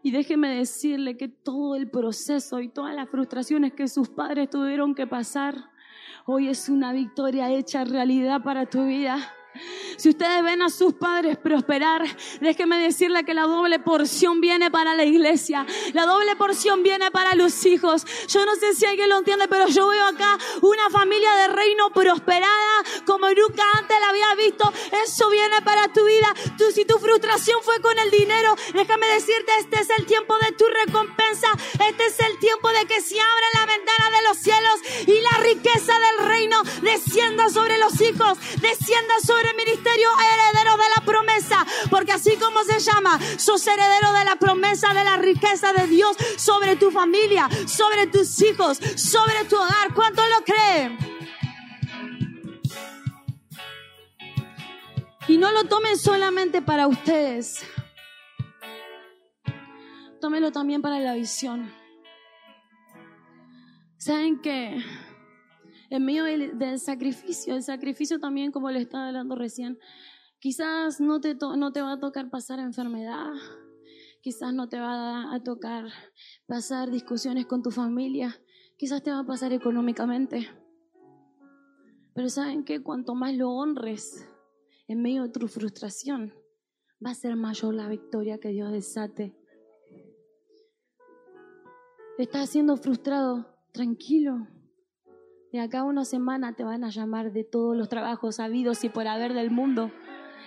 [0.03, 4.95] Y déjeme decirle que todo el proceso y todas las frustraciones que sus padres tuvieron
[4.95, 5.71] que pasar,
[6.27, 9.19] hoy es una victoria hecha realidad para tu vida.
[9.97, 12.03] Si ustedes ven a sus padres prosperar,
[12.41, 15.67] déjeme decirle que la doble porción viene para la iglesia.
[15.93, 18.05] La doble porción viene para los hijos.
[18.29, 21.91] Yo no sé si alguien lo entiende, pero yo veo acá una familia de reino
[21.91, 24.73] prosperada como nunca antes la había visto.
[25.05, 26.35] Eso viene para tu vida.
[26.57, 30.53] Tú, si tu frustración fue con el dinero, déjame decirte, este es el tiempo de
[30.53, 31.49] tu recompensa.
[31.89, 35.43] Este es el tiempo de que se abra la ventana de los cielos y la
[35.43, 41.67] riqueza del reino descienda sobre los hijos, descienda sobre el ministerio heredero de la promesa,
[41.91, 46.17] porque así como se llama, sos heredero de la promesa de la riqueza de Dios
[46.37, 49.95] sobre tu familia, sobre tus hijos, sobre tu hogar.
[49.95, 50.99] ¿Cuánto lo creen?
[55.29, 57.65] Y no lo tomen solamente para ustedes.
[60.21, 61.73] Tómelo también para la visión.
[63.99, 64.83] Saben que
[65.93, 69.79] en medio del, sacrificio, el sacrificio también, como le estaba hablando recién,
[70.39, 73.31] quizás no te, no te va a tocar pasar enfermedad,
[74.23, 75.85] quizás no te va a, a tocar
[76.47, 78.35] pasar discusiones con tu familia,
[78.79, 80.49] quizás te va a pasar económicamente.
[82.15, 84.27] Pero saben que cuanto más lo honres
[84.89, 86.33] en medio de tu frustración,
[87.05, 89.37] va a ser mayor la victoria que Dios desate.
[92.17, 94.47] Estás siendo frustrado, tranquilo.
[95.53, 98.89] De acá a una semana te van a llamar de todos los trabajos habidos y
[98.89, 99.91] por haber del mundo.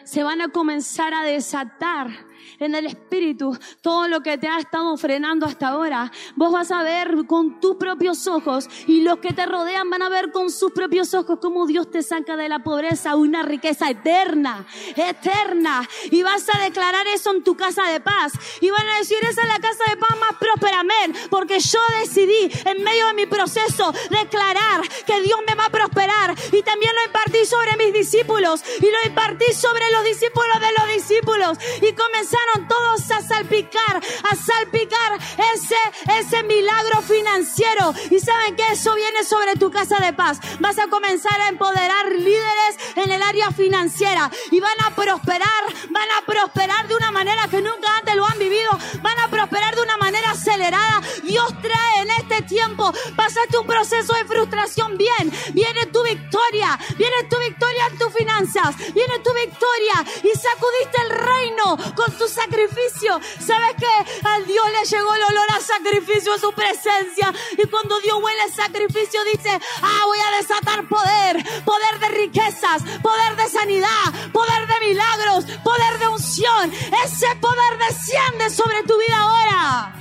[0.06, 2.26] Se van a comenzar a desatar
[2.60, 6.12] en el espíritu todo lo que te ha estado frenando hasta ahora.
[6.36, 10.10] Vos vas a ver con tus propios ojos y los que te rodean van a
[10.10, 14.66] ver con sus propios ojos cómo Dios te saca de la pobreza una riqueza eterna,
[14.96, 15.88] eterna.
[16.12, 18.34] Y vas a declarar eso en tu casa de paz.
[18.62, 21.14] Y van a decir, esa es la casa de paz más próspera, amén.
[21.30, 26.36] Porque yo decidí en medio de mi proceso declarar que Dios me va a prosperar.
[26.52, 30.94] Y también lo impartí sobre mis discípulos y lo impartí sobre los discípulos de los
[30.96, 31.58] discípulos.
[31.82, 35.20] Y comenzaron todos a salpicar, a salpicar
[35.54, 35.76] ese,
[36.20, 37.94] ese milagro financiero.
[38.10, 40.40] Y saben que eso viene sobre tu casa de paz.
[40.60, 46.10] Vas a comenzar a empoderar líderes en el área financiera y van a prosperar, van
[46.18, 48.72] a prosperar de una manera que nunca antes lo han vivido,
[49.02, 51.02] van a prosperar de una manera acelerada.
[51.24, 57.24] Dios trae en este tiempo, pasaste un proceso de frustración bien, viene tu victoria, viene
[57.30, 59.85] tu victoria en tus finanzas, viene tu victoria
[60.24, 63.20] y sacudiste el reino con tu sacrificio.
[63.40, 68.00] ¿Sabes que Al Dios le llegó el olor a sacrificio a su presencia y cuando
[68.00, 73.50] Dios huele el sacrificio dice, ah, voy a desatar poder, poder de riquezas, poder de
[73.50, 76.72] sanidad, poder de milagros, poder de unción.
[77.04, 79.94] Ese poder desciende sobre tu vida ahora.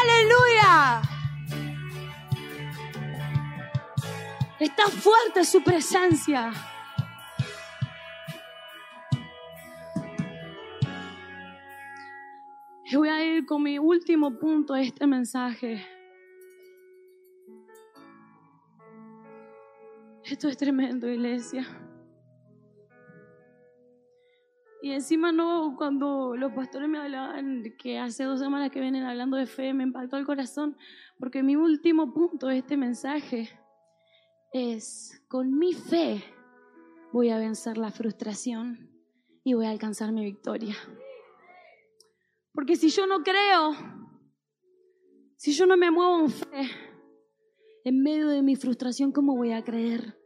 [0.00, 1.02] Aleluya.
[4.58, 6.71] Está fuerte su presencia.
[12.94, 15.82] Voy a ir con mi último punto de este mensaje.
[20.24, 21.66] Esto es tremendo, iglesia.
[24.82, 29.36] Y encima no, cuando los pastores me hablaban que hace dos semanas que vienen hablando
[29.36, 30.76] de fe, me impactó el corazón,
[31.18, 33.48] porque mi último punto de este mensaje
[34.52, 36.22] es, con mi fe
[37.12, 38.90] voy a vencer la frustración
[39.44, 40.74] y voy a alcanzar mi victoria.
[42.52, 43.72] Porque si yo no creo,
[45.36, 46.70] si yo no me muevo en fe,
[47.84, 50.18] en medio de mi frustración, ¿cómo voy a creer?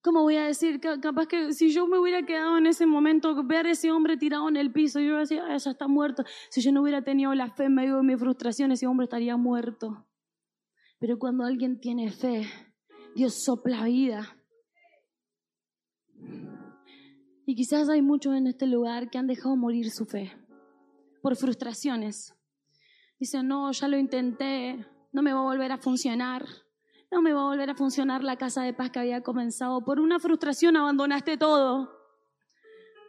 [0.00, 0.80] ¿Cómo voy a decir?
[0.80, 4.16] Ca- Capaz que si yo me hubiera quedado en ese momento, ver a ese hombre
[4.16, 6.24] tirado en el piso, yo decía, ah, ya está muerto.
[6.50, 9.36] Si yo no hubiera tenido la fe en medio de mi frustración, ese hombre estaría
[9.36, 10.06] muerto.
[10.98, 12.46] Pero cuando alguien tiene fe,
[13.14, 14.36] Dios sopla vida.
[17.44, 20.32] Y quizás hay muchos en este lugar que han dejado morir su fe
[21.22, 22.34] por frustraciones.
[23.18, 26.46] Dicen, no, ya lo intenté, no me va a volver a funcionar.
[27.10, 29.82] No me va a volver a funcionar la casa de paz que había comenzado.
[29.82, 31.90] Por una frustración abandonaste todo.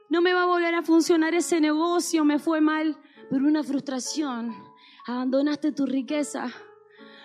[0.09, 2.97] No me va a volver a funcionar ese negocio, me fue mal.
[3.29, 4.55] Por una frustración
[5.05, 6.51] abandonaste tu riqueza.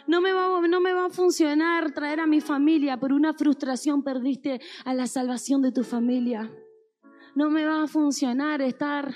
[0.07, 2.99] No me, va, no me va a funcionar traer a mi familia.
[2.99, 6.51] Por una frustración perdiste a la salvación de tu familia.
[7.35, 9.15] No me va a funcionar estar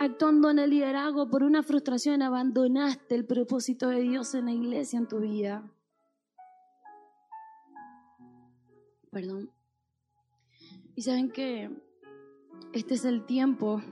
[0.00, 1.28] actuando en el liderazgo.
[1.28, 5.70] Por una frustración abandonaste el propósito de Dios en la iglesia, en tu vida.
[9.10, 9.50] Perdón.
[10.96, 11.70] Y saben que
[12.72, 13.82] este es el tiempo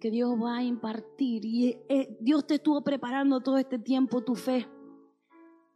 [0.00, 1.44] que Dios va a impartir.
[1.44, 4.68] Y eh, Dios te estuvo preparando todo este tiempo tu fe.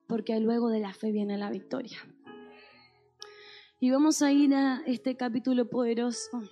[0.07, 1.99] Porque luego de la fe viene la victoria.
[3.81, 6.43] Y vamos a ir a este capítulo poderoso.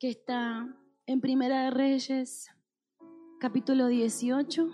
[0.00, 0.64] Que está
[1.06, 2.48] en Primera de Reyes,
[3.40, 4.70] capítulo 18,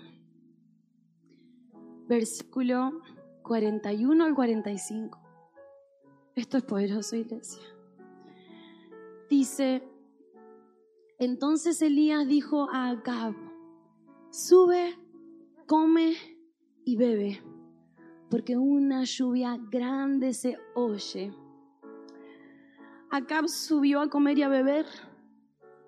[2.07, 3.01] versículo
[3.41, 5.19] 41 al 45.
[6.35, 7.63] Esto es poderoso, iglesia.
[9.27, 9.81] Dice,
[11.17, 13.33] entonces Elías dijo a Acab,
[14.29, 14.93] sube,
[15.65, 16.13] come
[16.83, 17.41] y bebe,
[18.29, 21.33] porque una lluvia grande se oye.
[23.09, 24.85] Acab subió a comer y a beber,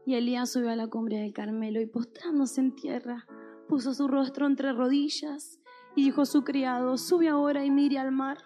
[0.07, 3.27] y Elías subió a la cumbre del Carmelo y postrándose en tierra,
[3.67, 5.59] puso su rostro entre rodillas
[5.97, 8.37] y dijo a su criado, sube ahora y mire al mar.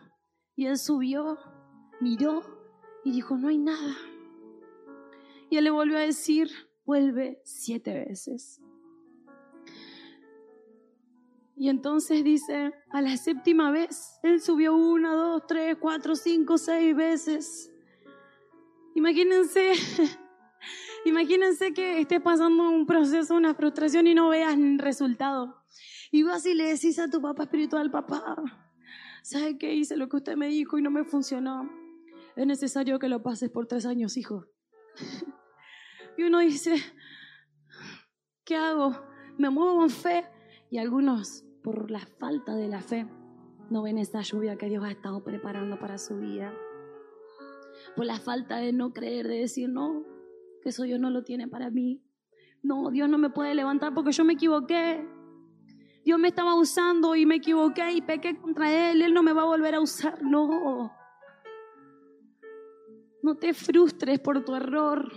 [0.56, 1.38] Y él subió,
[2.00, 2.42] miró
[3.06, 3.96] y dijo, no hay nada.
[5.52, 6.50] Y él le volvió a decir,
[6.84, 8.60] vuelve siete veces.
[11.56, 16.96] Y entonces dice, a la séptima vez, él subió una, dos, tres, cuatro, cinco, seis
[16.96, 17.72] veces.
[18.96, 19.74] Imagínense,
[21.06, 25.64] imagínense que estés pasando un proceso, una frustración y no veas resultado.
[26.12, 28.36] Y vas y le decís a tu papá espiritual, papá,
[29.24, 29.74] ¿sabe qué?
[29.74, 31.70] Hice lo que usted me dijo y no me funcionó.
[32.36, 34.46] Es necesario que lo pases por tres años, hijo.
[36.18, 36.76] Y uno dice,
[38.44, 39.02] ¿qué hago?
[39.38, 40.26] ¿Me muevo en fe?
[40.70, 43.08] Y algunos por la falta de la fe,
[43.70, 46.54] no ven esa lluvia que Dios ha estado preparando para su vida.
[47.96, 50.04] Por la falta de no creer, de decir, no,
[50.62, 52.02] que eso Dios no lo tiene para mí.
[52.64, 55.06] No, Dios no me puede levantar porque yo me equivoqué.
[56.04, 59.02] Dios me estaba usando y me equivoqué y pequé contra Él.
[59.02, 60.22] Él no me va a volver a usar.
[60.24, 60.92] No.
[63.24, 65.12] No te frustres por tu error.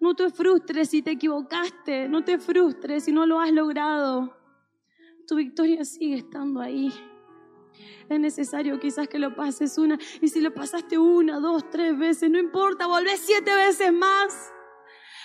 [0.00, 2.08] No te frustres si te equivocaste.
[2.08, 4.44] No te frustres si no lo has logrado
[5.26, 6.92] tu victoria sigue estando ahí.
[8.08, 12.30] Es necesario quizás que lo pases una, y si lo pasaste una, dos, tres veces,
[12.30, 14.52] no importa, volvés siete veces más.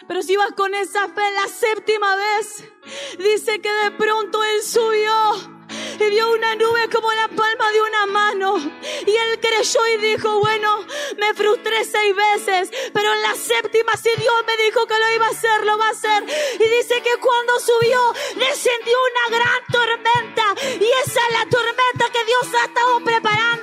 [0.08, 2.72] Pero si vas con esa fe la séptima vez,
[3.18, 5.59] dice que de pronto Él subió
[6.00, 8.58] y vio una nube como la palma de una mano.
[9.06, 10.86] Y él creyó y dijo, bueno,
[11.18, 15.28] me frustré seis veces, pero en la séptima, si Dios me dijo que lo iba
[15.28, 16.24] a hacer, lo va a hacer.
[16.56, 20.56] Y dice que cuando subió, descendió una gran tormenta.
[20.80, 23.59] Y esa es la tormenta que Dios ha estado preparando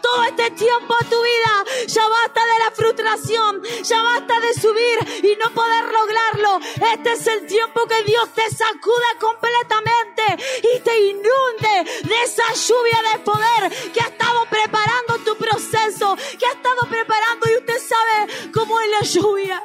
[0.00, 1.64] todo este tiempo a tu vida.
[1.86, 6.60] Ya basta de la frustración, ya basta de subir y no poder lograrlo.
[6.92, 10.22] Este es el tiempo que Dios te sacude completamente
[10.74, 16.46] y te inunde de esa lluvia de poder que ha estado preparando tu proceso, que
[16.46, 19.64] ha estado preparando y usted sabe cómo es la lluvia.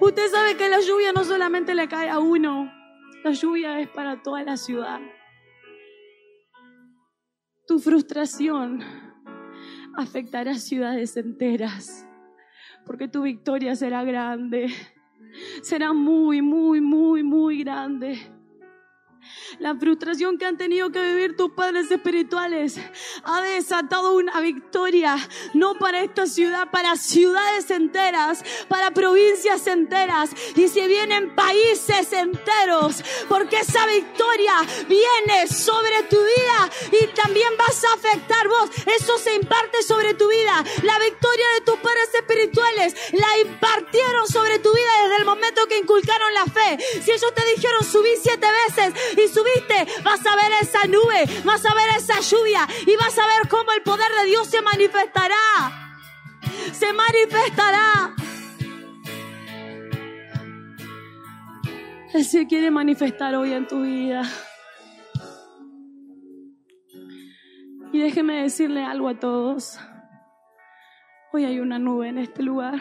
[0.00, 2.72] Usted sabe que la lluvia no solamente le cae a uno,
[3.22, 5.00] la lluvia es para toda la ciudad.
[7.66, 8.80] Tu frustración
[9.96, 12.06] afectará ciudades enteras,
[12.84, 14.66] porque tu victoria será grande,
[15.62, 18.18] será muy, muy, muy, muy grande.
[19.58, 22.76] La frustración que han tenido que vivir tus padres espirituales
[23.22, 25.16] ha desatado una victoria,
[25.54, 33.02] no para esta ciudad, para ciudades enteras, para provincias enteras y si vienen países enteros,
[33.28, 34.54] porque esa victoria
[34.88, 36.70] viene sobre tu vida
[37.00, 38.70] y también vas a afectar vos.
[38.86, 40.64] Eso se imparte sobre tu vida.
[40.82, 45.78] La victoria de tus padres espirituales la impartieron sobre tu vida desde el momento que
[45.78, 46.78] inculcaron la fe.
[47.02, 49.50] Si ellos te dijeron subí siete veces y subí
[50.02, 53.72] vas a ver esa nube, vas a ver esa lluvia y vas a ver cómo
[53.72, 55.36] el poder de Dios se manifestará.
[56.72, 58.14] Se manifestará.
[62.12, 64.22] Él se quiere manifestar hoy en tu vida.
[67.92, 69.78] Y déjeme decirle algo a todos.
[71.32, 72.80] Hoy hay una nube en este lugar.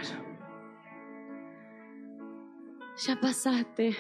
[3.08, 3.98] Ya pasaste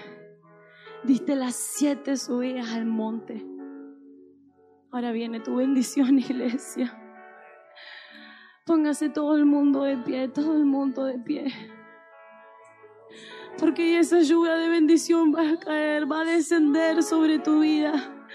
[1.03, 3.45] Diste las siete subidas al monte.
[4.91, 6.97] Ahora viene tu bendición, iglesia.
[8.65, 11.53] Póngase todo el mundo de pie, todo el mundo de pie.
[13.57, 18.25] Porque esa lluvia de bendición va a caer, va a descender sobre tu vida.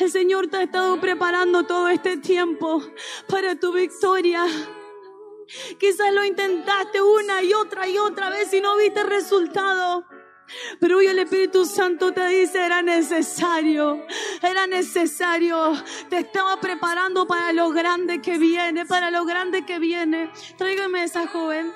[0.00, 2.82] El Señor te ha estado preparando todo este tiempo
[3.28, 4.44] para tu victoria.
[5.78, 10.06] Quizás lo intentaste una y otra y otra vez y no viste resultado.
[10.80, 14.04] Pero hoy el Espíritu Santo te dice, era necesario,
[14.42, 15.72] era necesario.
[16.08, 20.30] Te estaba preparando para lo grande que viene, para lo grande que viene.
[20.56, 21.72] Tráigame esa joven,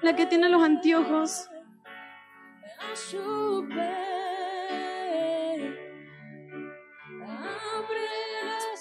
[0.00, 1.48] la que tiene los anteojos.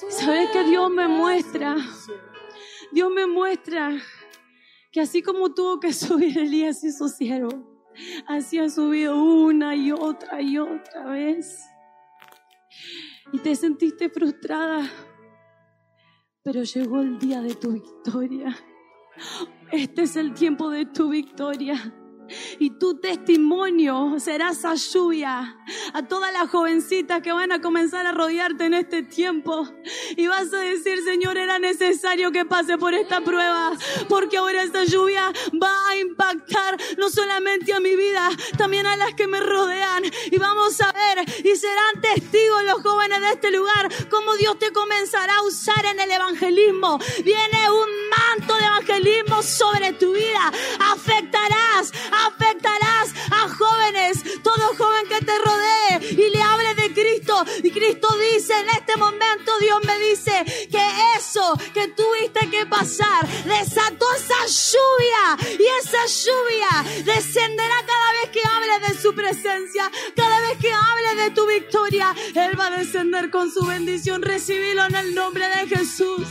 [0.10, 1.76] ¿Sabes que Dios me muestra?
[2.91, 3.91] Dios me muestra
[4.91, 7.88] que así como tuvo que subir Elías y su siervo,
[8.27, 11.65] así ha subido una y otra y otra vez.
[13.34, 14.89] Y te sentiste frustrada,
[16.43, 18.57] pero llegó el día de tu victoria.
[19.72, 21.93] Este es el tiempo de tu victoria
[22.60, 25.58] y tu testimonio será esa lluvia
[25.94, 29.68] a todas las jovencitas que van a comenzar a rodearte en este tiempo.
[30.16, 33.72] Y vas a decir, Señor, era necesario que pase por esta prueba,
[34.10, 35.32] porque ahora esta lluvia
[35.62, 40.03] va a impactar no solamente a mi vida, también a las que me rodean.
[40.32, 44.72] Y vamos a ver, y serán testigos los jóvenes de este lugar, cómo Dios te
[44.72, 46.99] comenzará a usar en el evangelismo.
[47.24, 50.52] Viene un manto de evangelismo sobre tu vida.
[50.80, 51.91] Afectarás,
[52.27, 57.45] afectarás a jóvenes, todo joven que te rodee y le hable de Cristo.
[57.64, 60.88] Y Cristo dice en este momento, Dios me dice que
[61.18, 68.41] eso que tuviste que pasar desató esa lluvia y esa lluvia descenderá cada vez que
[68.48, 72.15] hable de su presencia, cada vez que hable de tu victoria.
[72.35, 74.22] Él va a descender con su bendición.
[74.22, 76.27] Recibilo en el nombre de Jesús.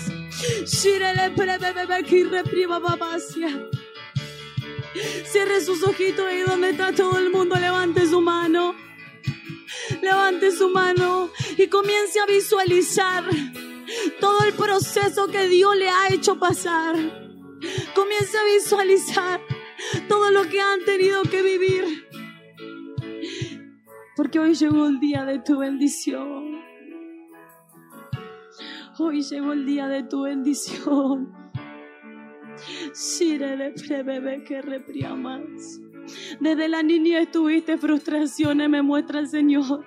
[0.65, 1.35] Shirele
[2.05, 3.69] ki reprima babasia.
[5.25, 7.57] Cierre sus ojitos ahí donde está todo el mundo.
[7.57, 8.75] Levante su mano.
[10.03, 13.25] Levante su mano y comience a visualizar
[14.21, 16.97] todo el proceso que Dios le ha hecho pasar.
[17.95, 19.41] Comience a visualizar
[20.09, 22.09] todo lo que han tenido que vivir.
[24.17, 26.61] Porque hoy llegó el día de tu bendición.
[28.99, 31.40] Hoy llegó el día de tu bendición.
[36.41, 39.85] Desde la niñez tuviste frustraciones, me muestra el Señor.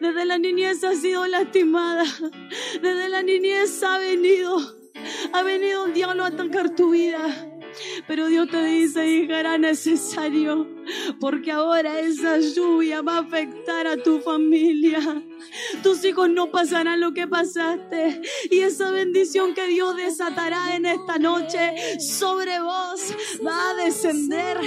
[0.00, 2.04] Desde la niñez has sido lastimada.
[2.82, 4.58] Desde la niñez ha venido,
[5.32, 7.52] ha venido un diablo a atacar tu vida.
[8.06, 10.66] Pero Dios te dice, hija, era necesario,
[11.20, 15.22] porque ahora esa lluvia va a afectar a tu familia.
[15.82, 18.20] Tus hijos no pasarán lo que pasaste.
[18.50, 23.00] Y esa bendición que Dios desatará en esta noche sobre vos
[23.46, 24.60] va a descender.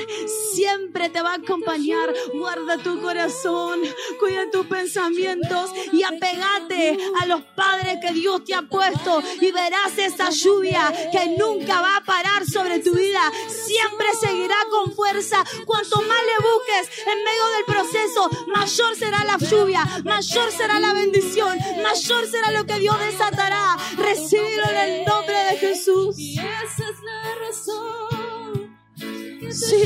[0.53, 2.13] Siempre te va a acompañar.
[2.33, 3.79] Guarda tu corazón,
[4.19, 9.21] cuida tus pensamientos y apegate a los padres que Dios te ha puesto.
[9.41, 13.31] Y verás esa lluvia que nunca va a parar sobre tu vida.
[13.47, 15.43] Siempre seguirá con fuerza.
[15.65, 20.93] Cuanto más le busques en medio del proceso, mayor será la lluvia, mayor será la
[20.93, 23.77] bendición, mayor será lo que Dios desatará.
[23.97, 26.17] Recibirlo en el nombre de Jesús.
[26.17, 28.79] Y esa es la razón.
[29.51, 29.83] Sí,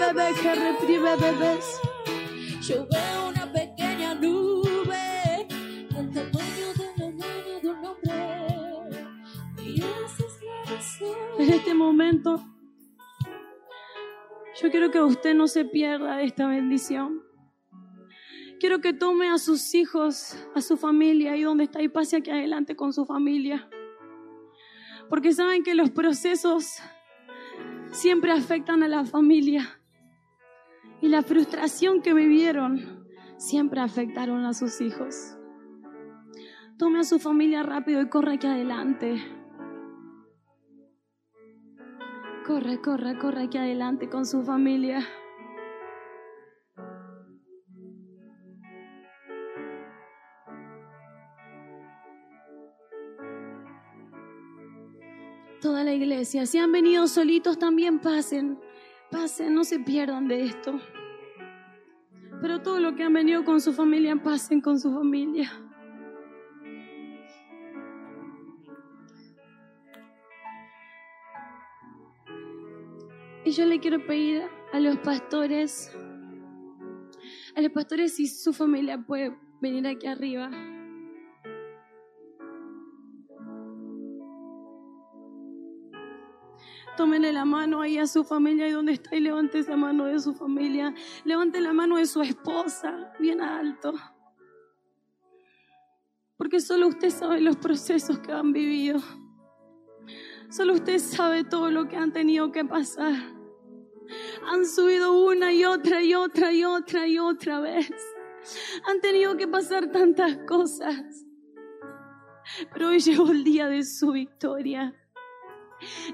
[0.00, 1.66] bebé, que reprime bebés.
[2.62, 9.06] Yo veo una pequeña nube del tamaño de la mano de un hombre.
[9.62, 11.16] Y esa es la razón.
[11.38, 12.42] En este momento,
[14.60, 17.22] yo quiero que usted no se pierda de esta bendición.
[18.60, 22.30] Quiero que tome a sus hijos, a su familia, ahí donde está, y pase aquí
[22.30, 23.68] adelante con su familia.
[25.08, 26.78] Porque saben que los procesos
[27.90, 29.80] siempre afectan a la familia.
[31.00, 33.06] Y la frustración que vivieron
[33.36, 35.36] siempre afectaron a sus hijos.
[36.78, 39.22] Tome a su familia rápido y corre aquí adelante.
[42.46, 45.00] Corre, corre, corre aquí adelante con su familia.
[55.62, 58.60] Toda la iglesia, si han venido solitos también pasen,
[59.10, 60.78] pasen, no se pierdan de esto.
[62.42, 65.63] Pero todo lo que han venido con su familia, pasen con su familia.
[73.44, 74.42] Y yo le quiero pedir
[74.72, 75.94] a los pastores,
[77.54, 80.50] a los pastores si su familia puede venir aquí arriba.
[86.96, 90.18] Tómenle la mano ahí a su familia y donde está y levante esa mano de
[90.20, 90.94] su familia.
[91.24, 93.92] Levante la mano de su esposa bien alto.
[96.38, 99.00] Porque solo usted sabe los procesos que han vivido.
[100.50, 103.33] Solo usted sabe todo lo que han tenido que pasar.
[104.46, 107.90] Han subido una y otra y otra y otra y otra vez.
[108.86, 111.02] Han tenido que pasar tantas cosas.
[112.72, 114.94] Pero hoy llegó el día de su victoria.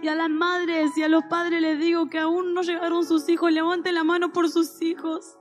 [0.03, 3.29] Y a las madres y a los padres les digo que aún no llegaron sus
[3.29, 3.53] hijos.
[3.53, 5.37] Levanten la mano por sus hijos.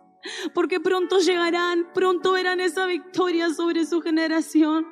[0.54, 4.86] Porque pronto llegarán, pronto verán esa victoria sobre su generación.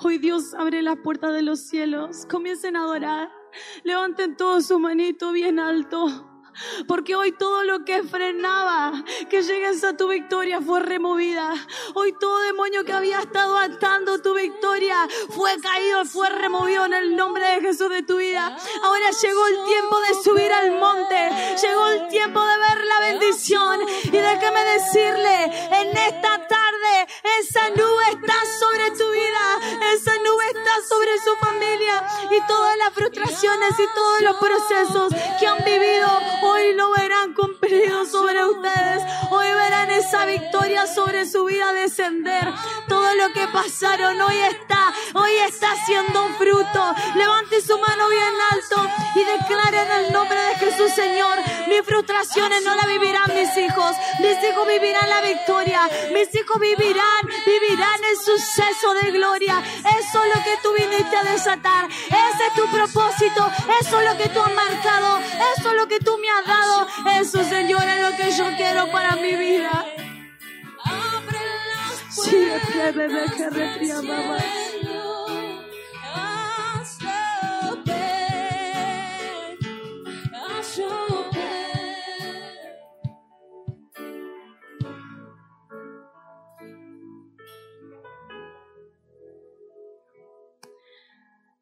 [0.00, 2.26] Hoy Dios abre las puertas de los cielos.
[2.28, 3.41] Comiencen a adorar.
[3.84, 6.28] Levanten todo su manito bien alto.
[6.86, 8.92] Porque hoy todo lo que frenaba
[9.30, 11.54] que llegues a tu victoria fue removida.
[11.94, 17.16] Hoy todo demonio que había estado atando tu victoria fue caído, fue removido en el
[17.16, 18.56] nombre de Jesús de tu vida.
[18.82, 21.30] Ahora llegó el tiempo de subir al monte.
[21.62, 23.80] Llegó el tiempo de ver la bendición.
[24.04, 27.06] Y déjeme decirle, en esta tarde
[27.40, 29.92] esa nube está sobre tu vida.
[29.94, 32.04] Esa nube está sobre su familia.
[32.30, 36.08] Y todas las frustraciones y todos los procesos que han vivido
[36.42, 39.02] hoy lo verán cumplido sobre ustedes.
[39.30, 42.52] Hoy verán esa victoria sobre su vida descender.
[42.88, 46.94] Todo lo que pasaron hoy está, hoy está haciendo fruto.
[47.14, 51.38] Levante su mano bien alto y declare en el nombre de Jesús Señor,
[51.68, 53.96] mis frustraciones no las vivirán mis hijos.
[54.20, 55.88] Mis hijos vivirán la victoria.
[56.12, 59.62] Mis hijos vivirán, vivirán el suceso de gloria.
[59.98, 61.88] Eso es lo que tú viniste a desatar.
[61.90, 63.50] Ese es tu propósito.
[63.80, 65.18] Eso es lo que tú has marcado.
[65.56, 66.86] Eso es lo que tú me has dado.
[67.20, 69.84] Eso, Señor, es lo que yo quiero para mi vida.
[72.10, 72.46] Sí,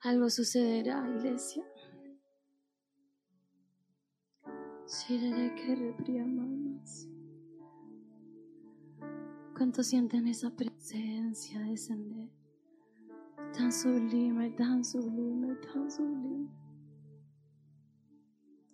[0.03, 1.63] Algo sucederá, iglesia.
[9.55, 12.31] ¿Cuántos sienten esa presencia descender?
[13.53, 16.49] Tan sublime, tan sublime, tan sublime.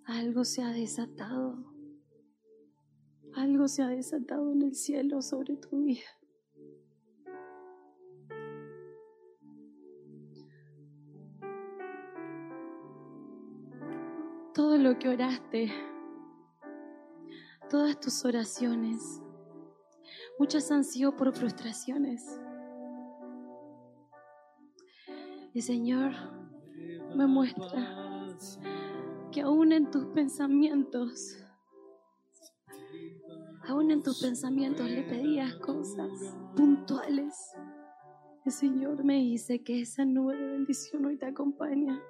[0.05, 1.59] Algo se ha desatado.
[3.35, 6.16] Algo se ha desatado en el cielo sobre tu vida.
[14.57, 15.71] Todo lo que oraste,
[17.69, 19.21] todas tus oraciones,
[20.39, 22.41] muchas han sido por frustraciones.
[25.53, 26.13] El Señor
[27.15, 28.35] me muestra
[29.31, 31.37] que aún en tus pensamientos,
[33.69, 36.09] aún en tus pensamientos le pedías cosas
[36.57, 37.35] puntuales.
[38.47, 42.01] El Señor me dice que esa nube de bendición hoy te acompaña.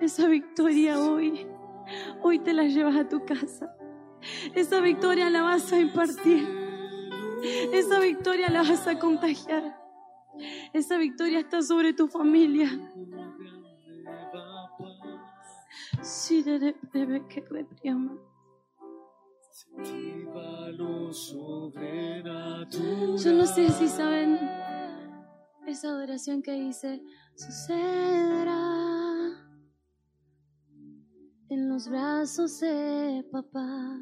[0.00, 1.46] Esa victoria hoy,
[2.22, 3.74] hoy te la llevas a tu casa.
[4.54, 6.46] Esa victoria la vas a impartir.
[7.72, 9.76] Esa victoria la vas a contagiar.
[10.72, 12.70] Esa victoria está sobre tu familia.
[23.24, 24.38] Yo no sé si saben
[25.66, 27.02] esa adoración que dice,
[27.34, 28.87] sucederá
[31.50, 33.98] en los brazos de papá.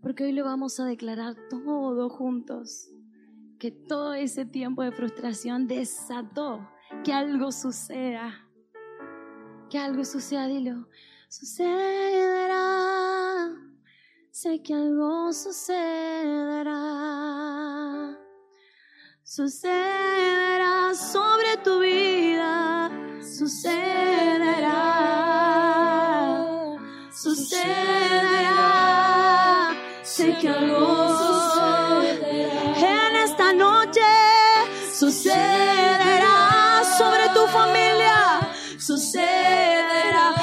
[0.00, 2.88] Porque hoy lo vamos a declarar todos juntos.
[3.58, 6.68] Que todo ese tiempo de frustración desató
[7.04, 8.48] que algo suceda.
[9.70, 10.88] Que algo suceda, dilo.
[11.28, 12.62] Sucederá.
[14.30, 16.78] Sé que algo sucederá.
[19.22, 23.01] Sucederá sobre tu vida.
[23.42, 24.78] Sucederá.
[27.10, 28.62] Sucederá.
[30.04, 32.62] Sé que algo sucederá.
[32.76, 34.10] En esta noche
[34.94, 38.48] sucederá sobre tu familia.
[38.78, 40.41] Sucederá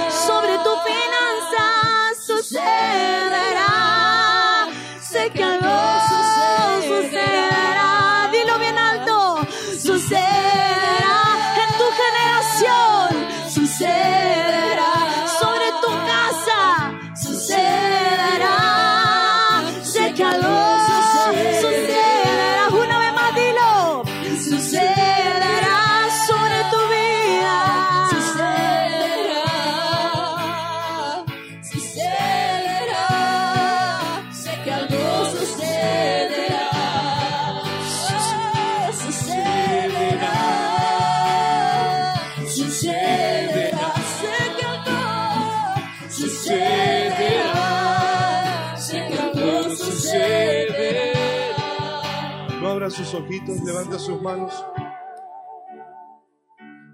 [53.10, 54.66] sus ojitos, levanta sus manos.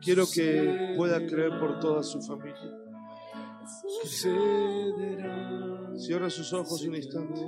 [0.02, 2.72] Quiero que pueda creer por toda su familia.
[5.98, 7.42] Cierra sus ojos un instante.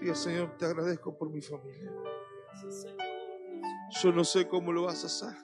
[0.00, 1.92] Diga, Señor, te agradezco por mi familia.
[4.02, 5.36] Yo no sé cómo lo vas a hacer.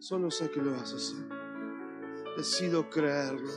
[0.00, 1.28] Solo sé que lo vas a hacer.
[2.36, 3.50] Decido creerlo.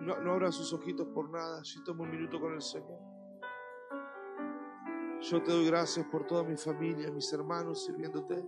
[0.00, 1.62] No, no abra sus ojitos por nada.
[1.64, 3.13] Si tomo un minuto con el Señor.
[5.30, 8.44] Yo te doy gracias por toda mi familia, mis hermanos sirviéndote.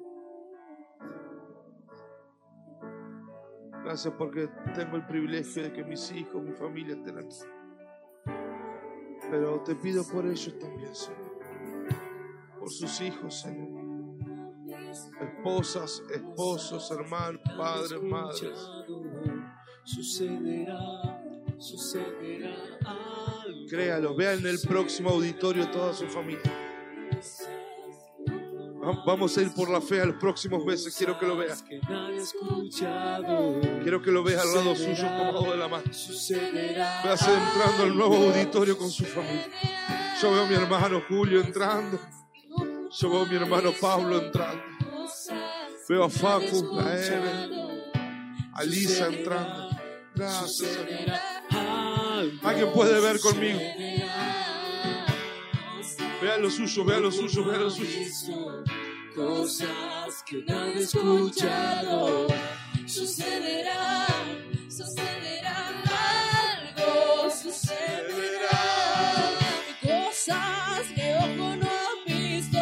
[3.83, 7.37] Gracias porque tengo el privilegio de que mis hijos, mi familia estén aquí.
[9.31, 11.39] Pero te pido por ellos también, Señor.
[12.59, 13.69] Por sus hijos, Señor.
[15.21, 18.71] Esposas, esposos, hermanos, padres, madres.
[19.83, 21.23] Sucederá,
[21.57, 22.55] sucederá.
[23.69, 26.41] Créalo, vean en el próximo auditorio toda su familia.
[28.85, 30.95] Va- Vamos a ir por la fe a los próximos meses.
[30.97, 31.65] Quiero que lo veas.
[33.83, 35.85] Quiero que lo veas al lado suyo tomado de la mano.
[37.05, 39.47] Veas entrando al nuevo auditorio con su familia.
[40.23, 41.99] Yo veo a mi hermano Julio entrando.
[42.99, 44.63] Yo veo a mi hermano Pablo entrando.
[45.89, 47.31] Veo a Facu, a Eve,
[48.55, 49.69] a Lisa entrando.
[50.15, 51.19] Gracias, Señor.
[52.43, 53.61] Alguien puede ver conmigo.
[56.21, 58.65] Vea lo suyo, vea lo suyo, vea lo suyo.
[59.15, 62.27] Cosas que nadie ha escuchado.
[62.87, 64.07] Sucederá,
[64.69, 65.69] sucederá
[66.79, 68.61] algo, sucederá.
[69.83, 72.59] Cosas que ojo no ha visto,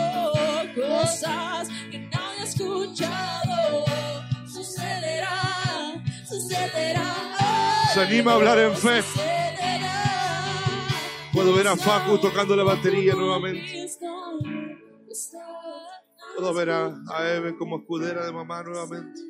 [0.75, 3.85] cosas que nadie ha escuchado.
[4.47, 7.37] Sucederá, sucederá.
[7.93, 9.03] Se anima a hablar en fe.
[11.35, 13.89] Puedo ver a Facu tocando la batería nuevamente.
[16.37, 19.21] Puedo ver a, a Eve como escudera de mamá nuevamente.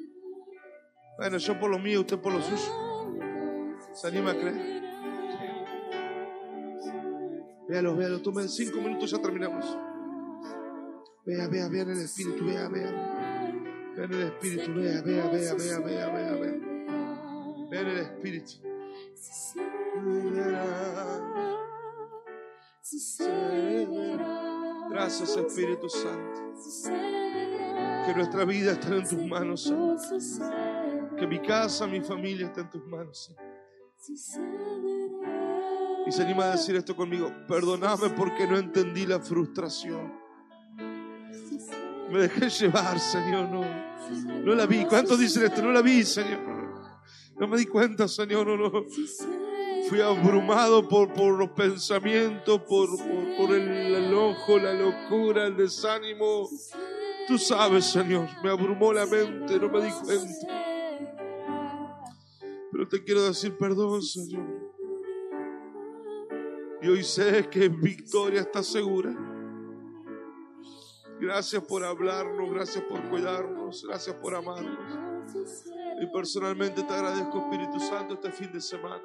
[1.16, 2.62] Bueno, yo por lo mío, usted por lo suyo.
[3.94, 4.82] ¿Se anima a creer?
[7.68, 8.20] Véalo, véalo.
[8.20, 9.64] Tome cinco minutos, ya terminamos.
[11.24, 12.90] Vea, vea, vea en el espíritu, vea, vea.
[13.96, 16.54] Vea en el espíritu, vea, vea, vea, vea, vea, vea, vea.
[17.70, 18.52] Vea en el espíritu.
[24.90, 26.54] Gracias, Espíritu Santo.
[28.06, 29.96] Que nuestra vida esté en tus manos, Señor.
[31.16, 33.42] Que mi casa, mi familia esté en tus manos, Señor.
[36.06, 37.32] Y se anima a decir esto conmigo.
[37.48, 40.12] Perdóname porque no entendí la frustración.
[42.10, 43.48] Me dejé llevar, Señor.
[43.48, 43.62] No,
[44.42, 44.84] no la vi.
[44.84, 45.62] ¿Cuántos dicen esto?
[45.62, 46.38] No la vi, Señor.
[47.40, 48.46] No me di cuenta, Señor.
[48.46, 48.84] No, no.
[49.88, 56.48] Fui abrumado por, por los pensamientos, por, por, por el enojo, la locura, el desánimo.
[57.26, 60.46] Tú sabes, Señor, me abrumó la mente, no me di cuenta.
[62.70, 64.64] Pero te quiero decir perdón, Señor.
[66.82, 69.14] Y hoy sé que victoria está segura.
[71.20, 74.78] Gracias por hablarnos, gracias por cuidarnos, gracias por amarnos.
[76.02, 79.02] Y personalmente te agradezco, Espíritu Santo, este fin de semana.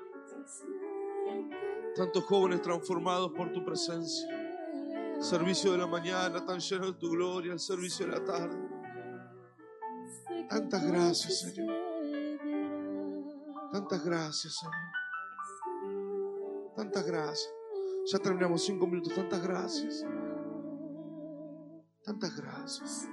[1.96, 4.28] Tantos jóvenes transformados por tu presencia.
[5.20, 8.58] Servicio de la mañana, tan lleno de tu gloria, el servicio de la tarde.
[10.50, 11.76] Tantas gracias, Señor.
[13.72, 15.00] Tantas gracias, Señor.
[16.76, 17.54] Tantas gracias.
[18.12, 19.14] Ya terminamos cinco minutos.
[19.14, 20.06] Tantas gracias.
[22.04, 23.08] Tantas gracias.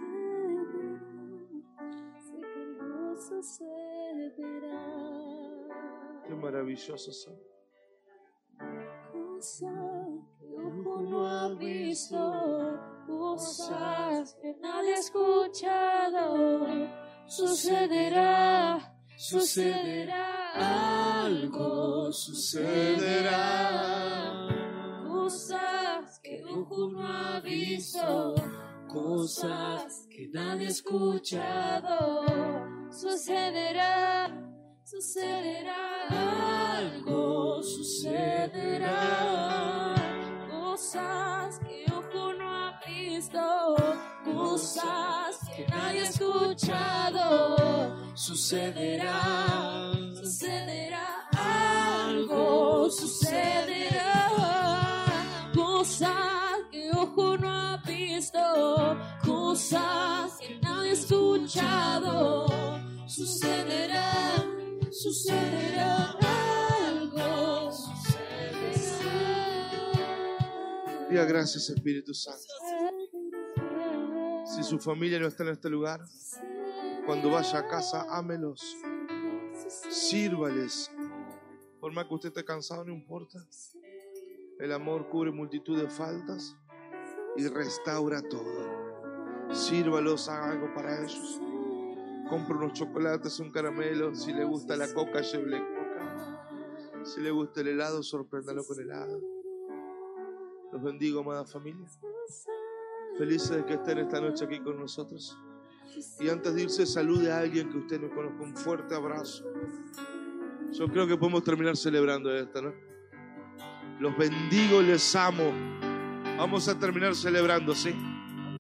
[6.27, 7.11] Qué maravilloso
[9.47, 10.27] son.
[10.59, 16.66] ojo no ha visto, cosas que nadie ha escuchado.
[17.27, 18.78] Sucederá,
[19.16, 23.36] sucederá algo, sucederá.
[25.09, 28.35] Cosas que ojo no ha visto,
[28.89, 32.24] cosas que nadie ha escuchado.
[32.90, 34.31] Sucederá,
[34.87, 36.07] sucederá
[36.79, 38.95] algo, sucederá.
[40.49, 43.77] Cosas que ojo no ha visto,
[44.25, 47.27] cosas que nadie ha escuchado.
[48.15, 49.93] Sucederá,
[50.23, 54.31] sucederá algo, sucederá.
[55.53, 58.39] Cosas que ojo no ha visto,
[59.25, 62.47] cosas que nadie ha escuchado.
[63.09, 64.45] Sucederá,
[71.09, 72.43] Diga gracias, Espíritu Santo.
[74.45, 76.01] Si su familia no está en este lugar,
[77.07, 78.77] cuando vaya a casa, ámelos.
[79.91, 80.91] Sírvales.
[81.78, 83.39] Por más que usted esté cansado, no importa.
[84.59, 86.57] El amor cubre multitud de faltas
[87.37, 89.55] y restaura todo.
[89.55, 91.41] Sírvalos, haga algo para ellos.
[92.28, 94.15] Compra unos chocolates, un caramelo.
[94.15, 97.05] Si le gusta la coca, llévele coca.
[97.05, 99.20] Si le gusta el helado, sorpréndalo con helado.
[100.73, 101.89] Los bendigo, amada familia.
[103.16, 105.39] Felices de que estén esta noche aquí con nosotros.
[106.20, 108.43] Y antes de irse, salude a alguien que usted no conozca.
[108.43, 109.44] Un fuerte abrazo.
[110.73, 112.74] Yo creo que podemos terminar celebrando esta, ¿no?
[114.01, 115.53] Los bendigo, les amo.
[116.36, 117.94] Vamos a terminar celebrando, ¿sí?